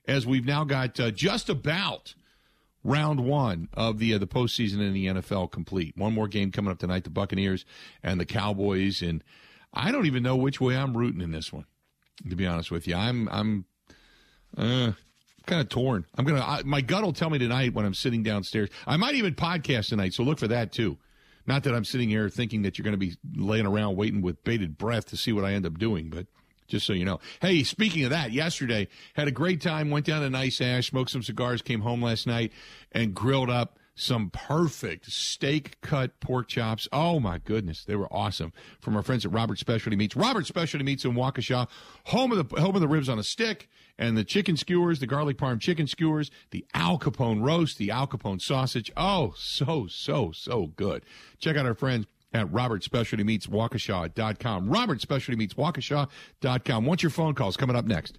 [0.07, 2.15] as we've now got uh, just about
[2.85, 5.97] round one of the uh, the postseason in the NFL complete.
[5.97, 7.65] One more game coming up tonight: the Buccaneers
[8.03, 9.03] and the Cowboys.
[9.03, 9.23] And
[9.75, 11.67] I don't even know which way I'm rooting in this one.
[12.29, 13.65] To be honest with you, I'm I'm
[14.57, 14.93] uh,
[15.47, 16.05] kind of torn.
[16.17, 16.45] I'm gonna.
[16.45, 18.69] I, my gut will tell me tonight when I'm sitting downstairs.
[18.87, 20.99] I might even podcast tonight, so look for that too.
[21.47, 24.43] Not that I'm sitting here thinking that you're going to be laying around waiting with
[24.43, 26.27] bated breath to see what I end up doing, but
[26.67, 27.21] just so you know.
[27.41, 29.91] Hey, speaking of that, yesterday had a great time.
[29.91, 32.53] Went down to Nice Ash, smoked some cigars, came home last night,
[32.91, 36.87] and grilled up some perfect steak cut pork chops.
[36.93, 40.15] Oh my goodness, they were awesome from our friends at Robert Specialty Meats.
[40.15, 41.69] Robert Specialty Meats in Waukesha,
[42.05, 45.07] home of the home of the ribs on a stick and the chicken skewers, the
[45.07, 48.93] garlic parm chicken skewers, the Al Capone roast, the Al Capone sausage.
[48.97, 51.05] Oh, so so so good.
[51.39, 54.69] Check out our friends at Robert Specialty Meats Waukesha.com.
[54.69, 56.85] Robert Specialty Meats Waukesha.com.
[56.85, 58.19] What's your phone calls coming up next?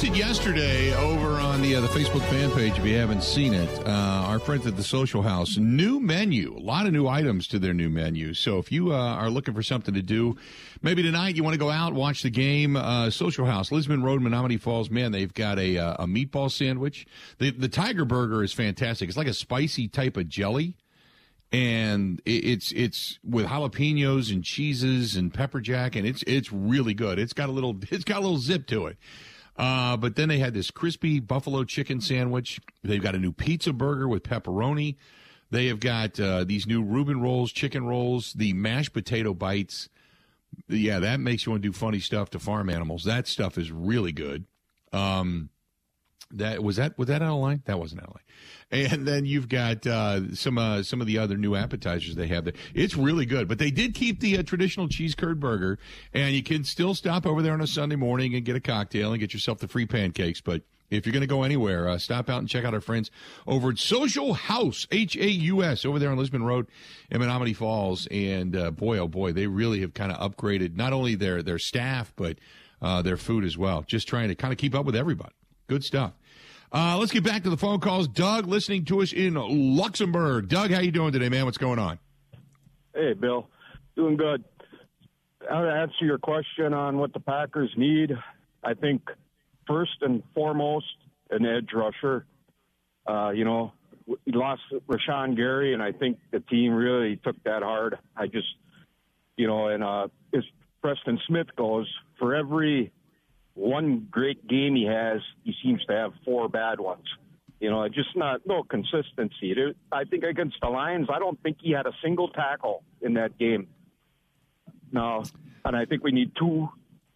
[0.00, 2.78] Yesterday over on the uh, the Facebook fan page.
[2.78, 3.90] If you haven't seen it, uh,
[4.26, 7.74] our friends at the Social House new menu, a lot of new items to their
[7.74, 8.32] new menu.
[8.32, 10.36] So if you uh, are looking for something to do,
[10.82, 12.76] maybe tonight you want to go out watch the game.
[12.76, 14.88] Uh, Social House, Lisbon Road, Menomonee Falls.
[14.88, 17.04] Man, they've got a uh, a meatball sandwich.
[17.38, 19.08] The the Tiger Burger is fantastic.
[19.08, 20.76] It's like a spicy type of jelly
[21.50, 27.18] and it's it's with jalapenos and cheeses and pepper jack and it's it's really good.
[27.18, 28.96] It's got a little it's got a little zip to it.
[29.58, 32.60] Uh, but then they had this crispy buffalo chicken sandwich.
[32.84, 34.96] They've got a new pizza burger with pepperoni.
[35.50, 39.88] They have got uh, these new Reuben rolls, chicken rolls, the mashed potato bites.
[40.68, 43.04] yeah, that makes you want to do funny stuff to farm animals.
[43.04, 44.44] That stuff is really good.
[44.92, 45.50] Um,
[46.32, 47.62] that was that was that out of line?
[47.66, 48.24] That wasn't out of line.
[48.70, 52.44] And then you've got uh, some uh, some of the other new appetizers they have
[52.44, 52.54] there.
[52.74, 53.48] It's really good.
[53.48, 55.78] But they did keep the uh, traditional cheese curd burger,
[56.12, 59.12] and you can still stop over there on a Sunday morning and get a cocktail
[59.12, 60.42] and get yourself the free pancakes.
[60.42, 63.10] But if you're going to go anywhere, uh, stop out and check out our friends
[63.46, 66.66] over at Social House, H A U S, over there on Lisbon Road
[67.10, 68.06] in Menomonee Falls.
[68.10, 71.58] And uh, boy, oh boy, they really have kind of upgraded not only their their
[71.58, 72.38] staff but
[72.82, 73.82] uh, their food as well.
[73.86, 75.32] Just trying to kind of keep up with everybody.
[75.68, 76.12] Good stuff.
[76.72, 78.08] Uh, let's get back to the phone calls.
[78.08, 80.48] Doug, listening to us in Luxembourg.
[80.48, 81.44] Doug, how you doing today, man?
[81.44, 81.98] What's going on?
[82.94, 83.48] Hey, Bill.
[83.94, 84.44] Doing good.
[85.50, 88.12] I'll answer your question on what the Packers need.
[88.64, 89.02] I think
[89.66, 90.86] first and foremost,
[91.30, 92.24] an edge rusher.
[93.06, 93.72] Uh, you know,
[94.06, 97.98] we lost Rashan Gary, and I think the team really took that hard.
[98.16, 98.48] I just,
[99.36, 100.44] you know, and uh, as
[100.82, 101.86] Preston Smith goes,
[102.18, 102.90] for every
[103.58, 107.04] one great game he has, he seems to have four bad ones.
[107.60, 109.52] You know, just not no consistency.
[109.90, 113.36] I think against the Lions, I don't think he had a single tackle in that
[113.36, 113.66] game.
[114.92, 115.24] No,
[115.64, 116.68] and I think we need two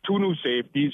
[0.04, 0.92] two new safeties,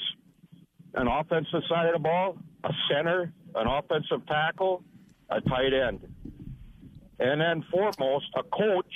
[0.93, 4.83] an offensive side of the ball, a center, an offensive tackle,
[5.31, 5.99] a tight end,
[7.19, 8.93] and then foremost a coach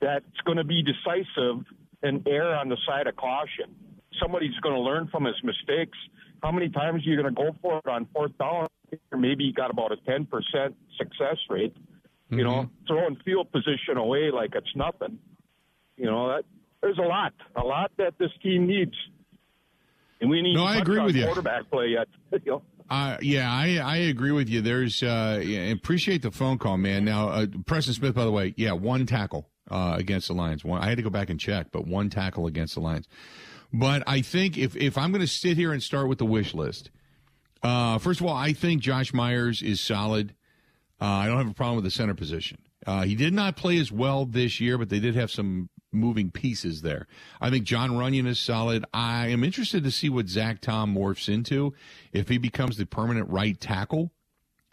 [0.00, 1.64] that's going to be decisive
[2.04, 3.74] and err on the side of caution
[4.20, 5.96] somebody's going to learn from his mistakes.
[6.42, 8.68] How many times are you going to go for it on fourth down?
[9.16, 10.26] Maybe you got about a 10%
[10.98, 11.74] success rate.
[11.74, 12.38] Mm-hmm.
[12.38, 12.86] You know, mm-hmm.
[12.86, 15.18] throwing field position away like it's nothing.
[15.96, 16.44] You know, that,
[16.80, 18.94] there's a lot, a lot that this team needs.
[20.20, 21.24] And we need no, I agree with you.
[21.24, 22.08] quarterback play yet.
[22.44, 22.62] you know?
[22.90, 24.60] Uh, yeah, I, I agree with you.
[24.60, 27.04] There's uh, yeah, appreciate the phone call, man.
[27.04, 30.64] Now, uh, Preston Smith, by the way, yeah, one tackle uh, against the Lions.
[30.64, 33.06] One, I had to go back and check, but one tackle against the Lions.
[33.72, 36.54] But I think if, if I'm going to sit here and start with the wish
[36.54, 36.90] list,
[37.62, 40.34] uh, first of all, I think Josh Myers is solid.
[41.00, 42.58] Uh, I don't have a problem with the center position.
[42.86, 46.30] Uh, he did not play as well this year, but they did have some moving
[46.30, 47.06] pieces there.
[47.40, 48.84] I think John Runyan is solid.
[48.94, 51.74] I am interested to see what Zach Tom morphs into
[52.12, 54.10] if he becomes the permanent right tackle,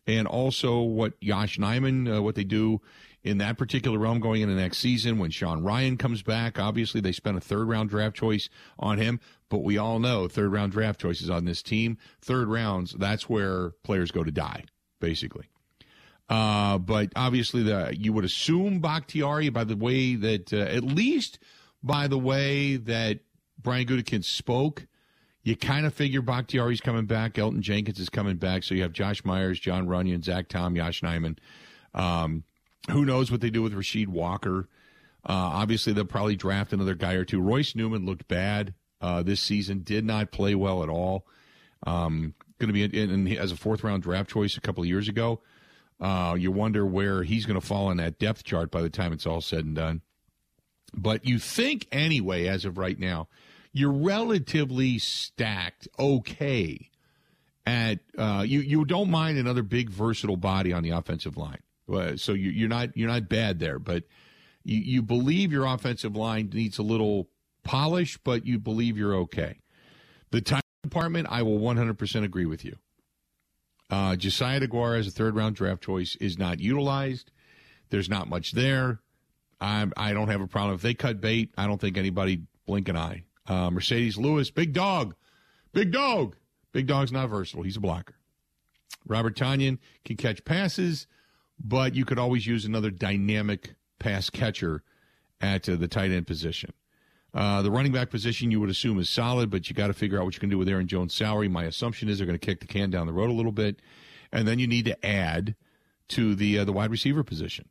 [0.06, 2.82] and also what Yosh Nijman, uh, what they do
[3.28, 6.58] in that particular realm going into next season when Sean Rhyan comes back.
[6.58, 10.52] Obviously, they spent a third round draft choice on him, but we all know third
[10.52, 14.63] round draft choices on this team, third rounds, that's where players go to die,
[15.00, 15.46] basically.
[16.30, 21.40] Uh, but obviously, the you would assume Bakhtiari by the way that, uh, at least
[21.84, 23.20] by the way that
[23.62, 24.88] Brian Gutekunst spoke,
[25.44, 27.36] you kind of figure Bakhtiari's coming back.
[27.36, 28.63] Elgton Jenkins is coming back.
[28.63, 31.38] So you have Josh Myers, John Runyan, Zach Tom, Yosh Nijman.
[31.94, 32.44] Um,
[32.89, 34.67] who knows what they do with Rasheed Walker?
[35.26, 37.41] Uh, obviously, they'll probably draft another guy or two.
[37.41, 41.26] Royce Newman looked bad uh, this season, did not play well at all.
[41.86, 44.88] Um, going to be in, in, as a fourth round draft choice a couple of
[44.88, 45.41] years ago.
[46.00, 49.13] Uh, you wonder where he's going to fall in that depth chart by the time
[49.13, 50.02] it's all said and done.
[50.93, 53.28] But you think anyway, as of right now,
[53.73, 56.89] you're relatively stacked okay.
[57.65, 61.60] At uh, you, you don't mind another big versatile body on the offensive line.
[61.88, 64.04] So you, are not you're not bad there, but
[64.63, 67.30] you, you believe your offensive line needs a little
[67.63, 69.60] polish, but you believe you're okay.
[70.32, 72.76] The time department, I will 100% agree with you.
[73.89, 77.32] Uh, Josiah Deguara as a third round draft choice is not utilized.
[77.89, 79.00] There's not much there.
[79.62, 81.54] I I don't have a problem if they cut bait.
[81.58, 83.23] I don't think anybody blink an eye.
[83.47, 85.15] Uh, Marcedes Lewis, big dog,
[85.71, 86.36] big dog,
[86.73, 87.63] big dog's not versatile.
[87.63, 88.15] He's a blocker.
[89.06, 91.08] Robert Tonyan can catch passes
[91.60, 94.84] but you could always use another dynamic pass catcher
[95.41, 96.74] at uh, the tight end position.
[97.34, 100.17] Uh, the running back position you would assume is solid, but you got to figure
[100.17, 101.48] out what you can do with Aaron Jones' salary.
[101.48, 103.80] My assumption is they're going to kick the can down the road a little bit,
[104.32, 105.55] and then you need to add
[106.10, 107.70] to the uh, the wide receiver position.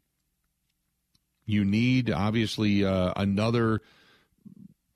[1.47, 3.80] You need obviously uh, another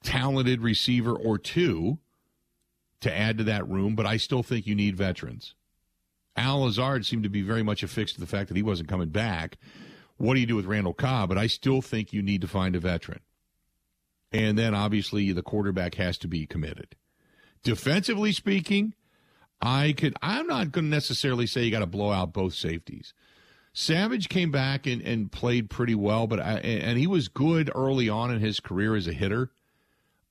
[0.03, 1.99] talented receiver or two
[3.01, 5.55] to add to that room, but I still think you need veterans.
[6.37, 9.09] Allen Lazard seemed to be very much affixed to the fact that he wasn't coming
[9.09, 9.59] back.
[10.17, 11.29] What do you do with Randall Cobb?
[11.29, 13.21] But I still think you need to find a veteran.
[14.33, 16.95] And then obviously the quarterback has to be committed.
[17.63, 18.95] Defensively speaking,
[19.61, 23.13] I could I'm not going to necessarily say you got to blow out both safeties.
[23.73, 28.09] Savage came back and, and played pretty well, but I, and he was good early
[28.09, 29.51] on in his career as a hitter,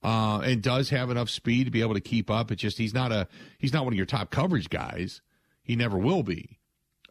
[0.04, 2.52] uh, and does have enough speed to be able to keep up.
[2.52, 3.28] It's just he's not a
[3.58, 5.22] he's not one of your top coverage guys.
[5.70, 6.58] He never will be.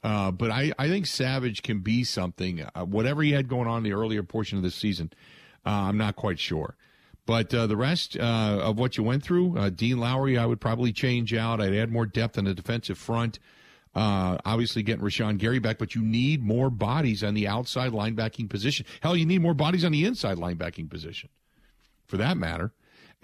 [0.02, 2.64] Uh, but I, I think Savage can be something.
[2.74, 5.12] Uh, whatever he had going on in the earlier portion of this season,
[5.64, 6.74] uh, I'm not quite sure.
[7.24, 10.60] But uh, the rest uh, of what you went through, uh, Dean Lowry, I would
[10.60, 11.60] probably change out.
[11.60, 13.38] I'd add more depth on the defensive front.
[13.94, 18.86] Obviously, getting Rashan Gary back, but you need more bodies on the outside linebacking position.
[19.00, 21.28] Hell, you need more bodies on the inside linebacking position,
[22.06, 22.72] for that matter.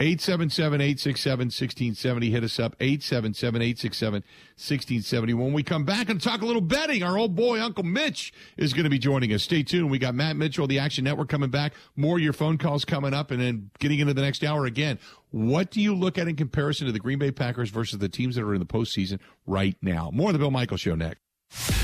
[0.00, 2.30] 877 867 1670.
[2.30, 5.34] Hit us up 877 867 1670.
[5.34, 8.72] When we come back and talk a little betting, our old boy, Uncle Mitch, is
[8.72, 9.44] going to be joining us.
[9.44, 9.90] Stay tuned.
[9.90, 11.74] We got Matt Mitchell, the Action Network, coming back.
[11.94, 14.98] More your phone calls coming up, and then getting into the next hour again.
[15.30, 18.34] What do you look at in comparison to the Green Bay Packers versus the teams
[18.34, 20.10] that are in the postseason right now?
[20.12, 21.83] More of the Bill Michaels Show next.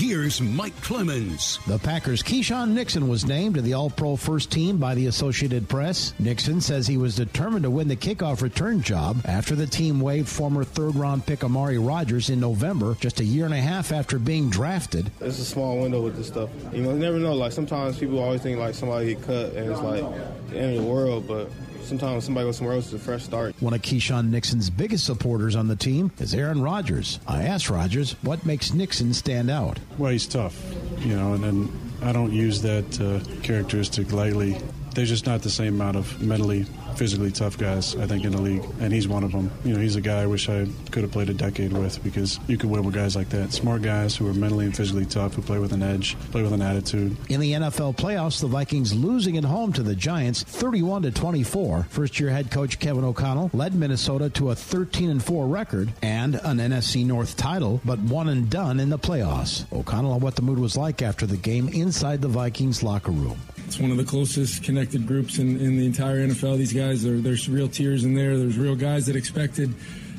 [0.00, 1.58] Here's Mike Clemens.
[1.66, 5.68] The Packers' Keisean Nixon was named to the All Pro first team by the Associated
[5.68, 6.14] Press.
[6.18, 10.26] Nixon says he was determined to win the kickoff return job after the team waived
[10.26, 14.18] former third round pick Amari Rodgers in November, just a year and a half after
[14.18, 15.10] being drafted.
[15.20, 16.48] It's a small window with this stuff.
[16.72, 17.34] You know, you never know.
[17.34, 20.02] Like sometimes people always think like somebody get cut and it's like
[20.48, 21.50] the end of the world, but
[21.82, 23.54] sometimes somebody goes somewhere else is a fresh start.
[23.60, 27.20] One of Keisean Nixon's biggest supporters on the team is Aaron Rodgers.
[27.26, 29.78] I asked Rodgers what makes Nixon stand out.
[29.98, 30.60] Well, he's tough,
[31.00, 31.70] you know, and, and
[32.02, 34.56] I don't use that uh, characteristic lightly.
[34.94, 36.66] There's just not the same amount of mentally
[37.00, 39.50] physically tough guys, I think, in the league, and he's one of them.
[39.64, 42.38] You know, he's a guy I wish I could have played a decade with because
[42.46, 43.54] you could win with guys like that.
[43.54, 46.52] Smart guys who are mentally and physically tough, who play with an edge, play with
[46.52, 47.16] an attitude.
[47.30, 51.86] In the NFL playoffs, the Vikings losing at home to the Giants 31 to 24.
[51.88, 56.34] First year head coach Kevin O'Connell led Minnesota to a 13 and 4 record and
[56.34, 59.64] an NFC North title, but one and done in the playoffs.
[59.72, 63.40] O'Connell on what the mood was like after the game inside the Vikings locker room.
[63.70, 66.58] It's one of the closest connected groups in, in the entire NFL.
[66.58, 68.36] These guys, are, there's real tears in there.
[68.36, 69.72] There's real guys that expected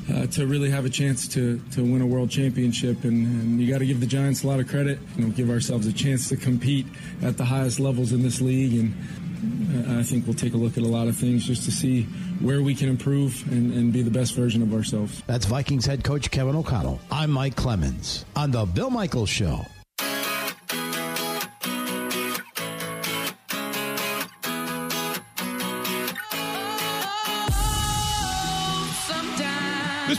[0.09, 3.03] uh, to really have a chance to, to win a world championship.
[3.03, 4.99] And, and you got to give the Giants a lot of credit.
[5.17, 6.85] You know, give ourselves a chance to compete
[7.21, 8.73] at the highest levels in this league.
[8.73, 11.71] And uh, I think we'll take a look at a lot of things just to
[11.71, 12.03] see
[12.39, 15.23] where we can improve and, and be the best version of ourselves.
[15.27, 17.01] That's Vikings head coach Kevin O'Connell.
[17.11, 19.65] I'm Mike Clemens on the Bill Michaels Show.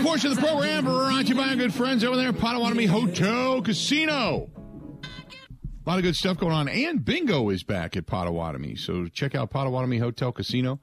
[0.03, 2.87] Portion of the program brought to you by our good friends over there at Potawatomi
[2.87, 4.51] Hotel Casino.
[5.05, 6.69] A lot of good stuff going on.
[6.69, 8.75] And bingo is back at Potawatomi.
[8.75, 10.81] So check out Potawatomi Hotel Casino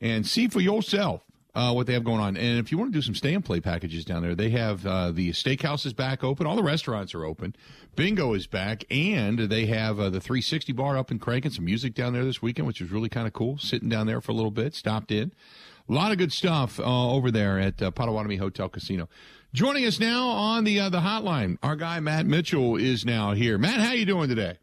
[0.00, 2.36] and see for yourself uh, what they have going on.
[2.36, 4.86] And if you want to do some stay and play packages down there, they have
[4.86, 6.46] uh, the steakhouse is back open.
[6.46, 7.56] All the restaurants are open.
[7.96, 8.84] Bingo is back.
[8.88, 12.40] And they have uh, the 360 bar up and cranking some music down there this
[12.40, 13.58] weekend, which was really kind of cool.
[13.58, 15.32] Sitting down there for a little bit, stopped in.
[15.90, 19.08] A lot of good stuff uh, over there at uh, Potawatomi Hotel Casino.
[19.52, 23.58] Joining us now on the uh, the hotline, our guy Matt Mitchell is now here.
[23.58, 24.58] Matt, how you doing today?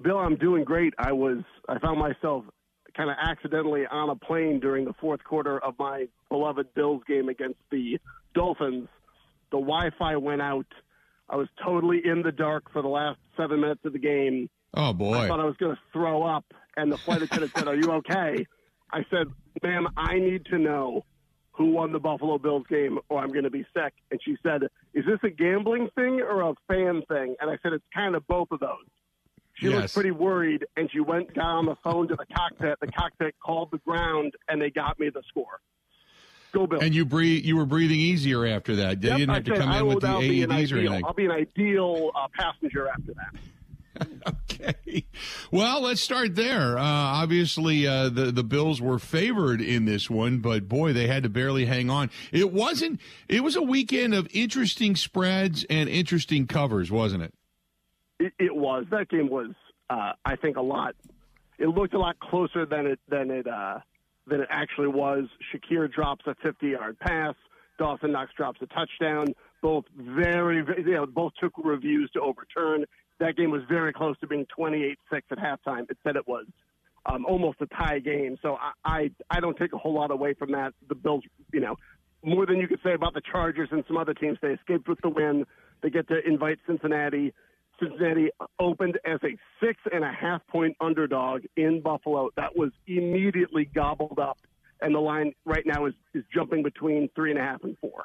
[0.00, 0.94] Bill, I'm doing great.
[0.96, 2.46] I was I found myself
[2.96, 7.28] kind of accidentally on a plane during the fourth quarter of my beloved Bills game
[7.28, 7.98] against the
[8.34, 8.88] Dolphins.
[9.50, 10.66] The Wi-Fi went out.
[11.28, 14.48] I was totally in the dark for the last seven minutes of the game.
[14.72, 15.18] Oh boy!
[15.18, 16.46] I thought I was going to throw up,
[16.78, 18.46] and the flight attendant said, "Are you okay?"
[18.94, 19.26] I said,
[19.62, 21.04] ma'am, I need to know
[21.50, 23.92] who won the Buffalo Bills game or I'm going to be sick.
[24.12, 24.62] And she said,
[24.94, 27.34] is this a gambling thing or a fan thing?
[27.40, 28.86] And I said, it's kind of both of those.
[29.54, 29.74] She yes.
[29.74, 32.78] looked pretty worried, and she went down on the phone to the cockpit.
[32.80, 35.60] The cockpit called the ground, and they got me the score.
[36.52, 36.82] Go Bills.
[36.82, 37.44] And you breathe.
[37.44, 39.00] You were breathing easier after that.
[39.00, 41.04] Yep, didn't have to come in with the AEDs or anything.
[41.04, 43.40] I'll be an ideal uh, passenger after that.
[44.28, 45.04] okay.
[45.50, 46.78] Well, let's start there.
[46.78, 51.22] Uh, obviously, uh, the the Bills were favored in this one, but boy, they had
[51.22, 52.10] to barely hang on.
[52.32, 53.00] It wasn't.
[53.28, 57.34] It was a weekend of interesting spreads and interesting covers, wasn't it?
[58.18, 58.84] It, it was.
[58.90, 59.50] That game was,
[59.90, 60.94] uh, I think, a lot.
[61.58, 63.80] It looked a lot closer than it than it uh,
[64.26, 65.24] than it actually was.
[65.52, 67.34] Shakir drops a 50 yard pass.
[67.78, 69.26] Dawson Knox drops a touchdown.
[69.62, 72.84] Both very, you know, both took reviews to overturn
[73.20, 75.88] that game was very close to being 28-6 at halftime.
[75.90, 76.46] It said it was
[77.06, 78.36] um, almost a tie game.
[78.42, 80.72] So I, I I don't take a whole lot away from that.
[80.88, 81.76] The Bills, you know,
[82.22, 84.38] more than you could say about the Chargers and some other teams.
[84.40, 85.44] They escaped with the win.
[85.82, 87.32] They get to invite Cincinnati.
[87.80, 92.30] Cincinnati opened as a six and a half point underdog in Buffalo.
[92.36, 94.38] That was immediately gobbled up,
[94.80, 98.04] and the line right now is is jumping between three and a half and four.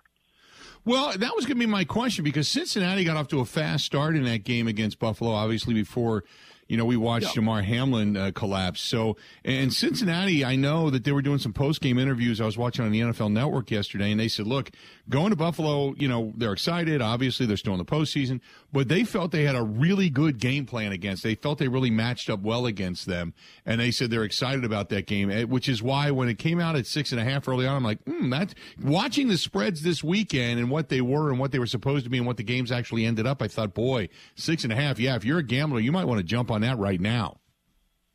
[0.85, 3.85] Well, that was going to be my question because Cincinnati got off to a fast
[3.85, 6.23] start in that game against Buffalo, obviously before
[6.69, 8.79] you know, we watched Damar Hamlin uh, collapse.
[8.79, 12.39] So, and Cincinnati, I know that they were doing some post game interviews.
[12.39, 14.69] I was watching on the NFL Network yesterday, and they said, look,
[15.09, 17.01] going to Buffalo, you know, they're excited.
[17.01, 18.39] Obviously, they're still in the postseason,
[18.71, 21.23] but they felt they had a really good game plan against.
[21.23, 23.33] They felt they really matched up well against them,
[23.65, 26.59] and they said they're excited about that game, eh, which is why when it came
[26.59, 29.81] out at six and a half early on, I'm like, hmm, that watching the spreads
[29.81, 32.37] this weekend and what they were and what they were supposed to be and what
[32.37, 34.99] the games actually ended up, I thought, boy, six and a half.
[34.99, 37.37] Yeah, if you're a gambler, you might want to jump on that right now.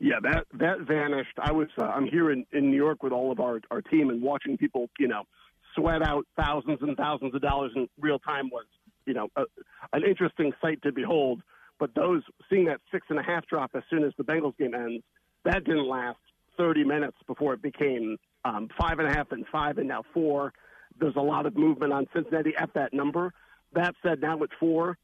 [0.01, 1.39] Yeah, that that vanished.
[1.41, 4.11] I was uh, I'm here in, in New York with all of our our team
[4.11, 5.23] and watching people, you know,
[5.75, 8.67] sweat out thousands and thousands of dollars in real time was,
[9.07, 9.45] you know, a,
[9.93, 11.43] an interesting sight to behold.
[11.79, 14.75] But those seeing that six and a half drop as soon as the Bengals game
[14.75, 15.03] ends,
[15.45, 16.19] that didn't last
[16.57, 20.53] 30 minutes before it became um, five and a half and five and now four.
[20.99, 23.33] There's a lot of movement on Cincinnati at that number.
[23.73, 24.97] That said, now it's four.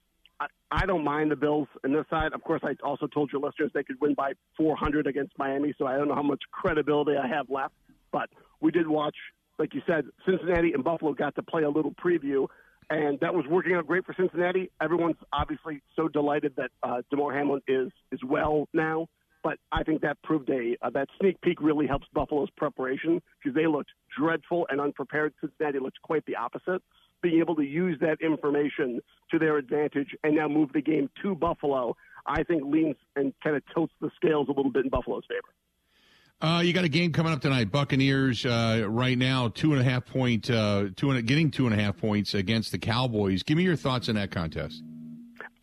[0.70, 2.32] I, don't mind the Bills in this side.
[2.32, 5.86] Of course, I also told your listeners they could win by 400 against Miami, so
[5.86, 7.74] I don't know how much credibility I have left.
[8.12, 8.30] But
[8.60, 9.16] we did watch,
[9.58, 12.46] like you said, Cincinnati and Buffalo got to play a little preview,
[12.88, 14.70] and that was working out great for Cincinnati.
[14.80, 19.06] Everyone's obviously so delighted that uh, Damar Hamlin is is well now.
[19.42, 23.54] But I think that proved a uh, that sneak peek really helps Buffalo's preparation because
[23.54, 25.32] they looked dreadful and unprepared.
[25.40, 26.82] Cincinnati looked quite the opposite
[27.22, 29.00] being able to use that information
[29.30, 31.96] to their advantage and now move the game to Buffalo,
[32.26, 35.48] I think leans and kind of tilts the scales a little bit in Buffalo's favor.
[36.42, 37.70] Uh, you got a game coming up tonight.
[37.70, 41.78] Buccaneers uh, right now two and a half point, uh, two and getting two and
[41.78, 43.42] a half points against the Cowboys.
[43.42, 44.82] Give me your thoughts on that contest.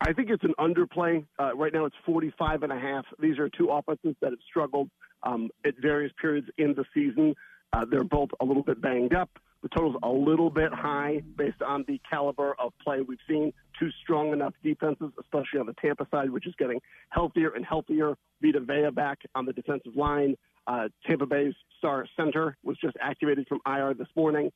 [0.00, 1.24] I think it's an underplay.
[1.40, 3.04] Uh, right now, it's 45 and a half.
[3.18, 4.88] These are two offenses that have struggled
[5.24, 7.34] um, at various periods in the season.
[7.72, 9.30] Uh, they're both a little bit banged up.
[9.62, 13.52] The total's a little bit high based on the caliber of play we've seen.
[13.78, 18.14] Two strong enough defenses, especially on the Tampa side, which is getting healthier and healthier.
[18.40, 20.36] Vita Vea back on the defensive line.
[20.66, 24.52] Uh, Tampa Bay's star center was just activated from IR this morning.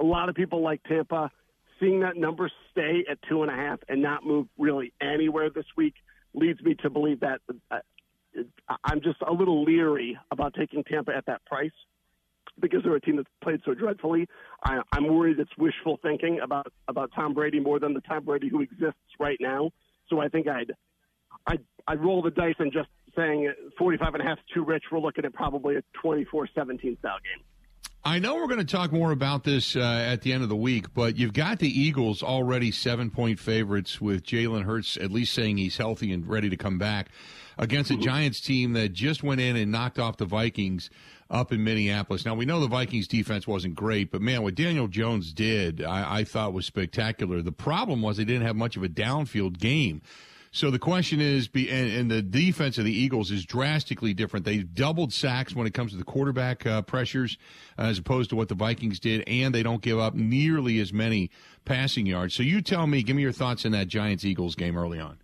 [0.00, 1.30] A lot of people like Tampa.
[1.78, 5.66] Seeing that number stay at two and a half and not move really anywhere this
[5.76, 5.94] week
[6.32, 7.40] leads me to believe that
[7.70, 7.80] uh,
[8.84, 11.72] I'm just a little leery about taking Tampa at that price
[12.60, 14.28] because they're a team that's played so dreadfully.
[14.64, 18.48] I, I'm worried it's wishful thinking about about Tom Brady more than the Tom Brady
[18.48, 19.70] who exists right now.
[20.08, 20.72] So I think I'd
[21.46, 24.84] I'd, I'd roll the dice and just saying 45 and a half is too rich.
[24.90, 27.44] We're looking at probably a 24-17 style game.
[28.04, 30.56] I know we're going to talk more about this uh, at the end of the
[30.56, 35.34] week, but you've got the Eagles already seven point favorites with Jalen Hurts at least
[35.34, 37.08] saying he's healthy and ready to come back
[37.58, 40.88] against a Giants team that just went in and knocked off the Vikings
[41.30, 42.24] up in Minneapolis.
[42.24, 46.18] Now, we know the Vikings defense wasn't great, but man, what Daniel Jones did, I,
[46.18, 47.42] I thought was spectacular.
[47.42, 50.02] The problem was they didn't have much of a downfield game.
[50.52, 54.46] So the question is, and, and, the defense of the Eagles is drastically different.
[54.46, 57.36] They doubled sacks when it comes to the quarterback uh, pressures,
[57.78, 60.94] uh, as opposed to what the Vikings did, and they don't give up nearly as
[60.94, 61.30] many
[61.66, 62.32] passing yards.
[62.32, 65.18] So you tell me, give me your thoughts in that Giants Eagles game early on.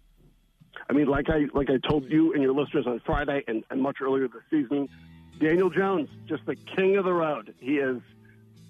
[0.90, 3.80] I mean, like I like I told you and your listeners on Friday, and, and
[3.80, 4.86] much earlier this season,
[5.39, 7.55] Daniel Jones, just the king of the road.
[7.59, 8.01] He is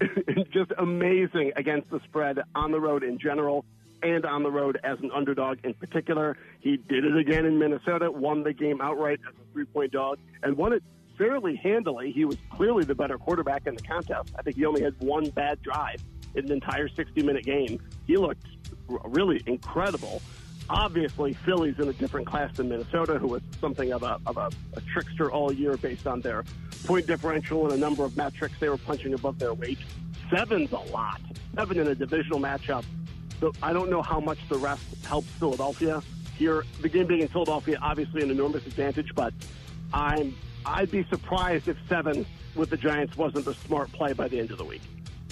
[0.53, 3.65] just amazing against the spread on the road in general
[4.03, 6.37] and on the road as an underdog in particular.
[6.61, 10.19] He did it again in Minnesota, won the game outright as a three point dog,
[10.43, 10.83] and won it
[11.17, 12.11] fairly handily.
[12.11, 14.33] He was clearly the better quarterback in the contest.
[14.39, 16.03] I think he only had one bad drive
[16.35, 17.81] in the entire 60 minute game.
[18.07, 18.47] He looked
[18.89, 20.23] really incredible.
[20.71, 24.51] Obviously, Philly's in a different class than Minnesota, who was something of a, of a,
[24.75, 26.45] a trickster all year based on their
[26.85, 28.55] point differential and a number of metrics.
[28.59, 29.79] They were punching above their weight.
[30.31, 31.21] Seven's a lot.
[31.55, 32.85] Seven in a divisional matchup.
[33.41, 36.03] So I don't know how much the rest helps Philadelphia
[36.37, 36.65] here.
[36.81, 39.35] The game being in Philadelphia, obviously an enormous advantage, but
[39.93, 40.35] I'm
[40.65, 44.51] I'd be surprised if seven with the Giants wasn't the smart play by the end
[44.51, 44.83] of the week.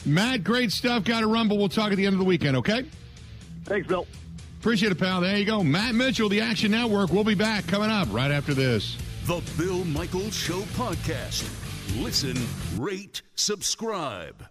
[0.04, 1.04] Matt, great stuff.
[1.04, 1.58] Got to rumble.
[1.58, 2.86] We'll talk at the end of the weekend, okay?
[3.64, 4.06] Thanks, Bill.
[4.60, 5.22] Appreciate it, pal.
[5.22, 5.64] There you go.
[5.64, 7.12] Matt Mitchell, the Action Network.
[7.12, 8.94] We'll be back coming up right after this.
[9.24, 11.48] The Bill Michaels Show podcast.
[11.98, 12.36] Listen,
[12.76, 14.50] rate, subscribe.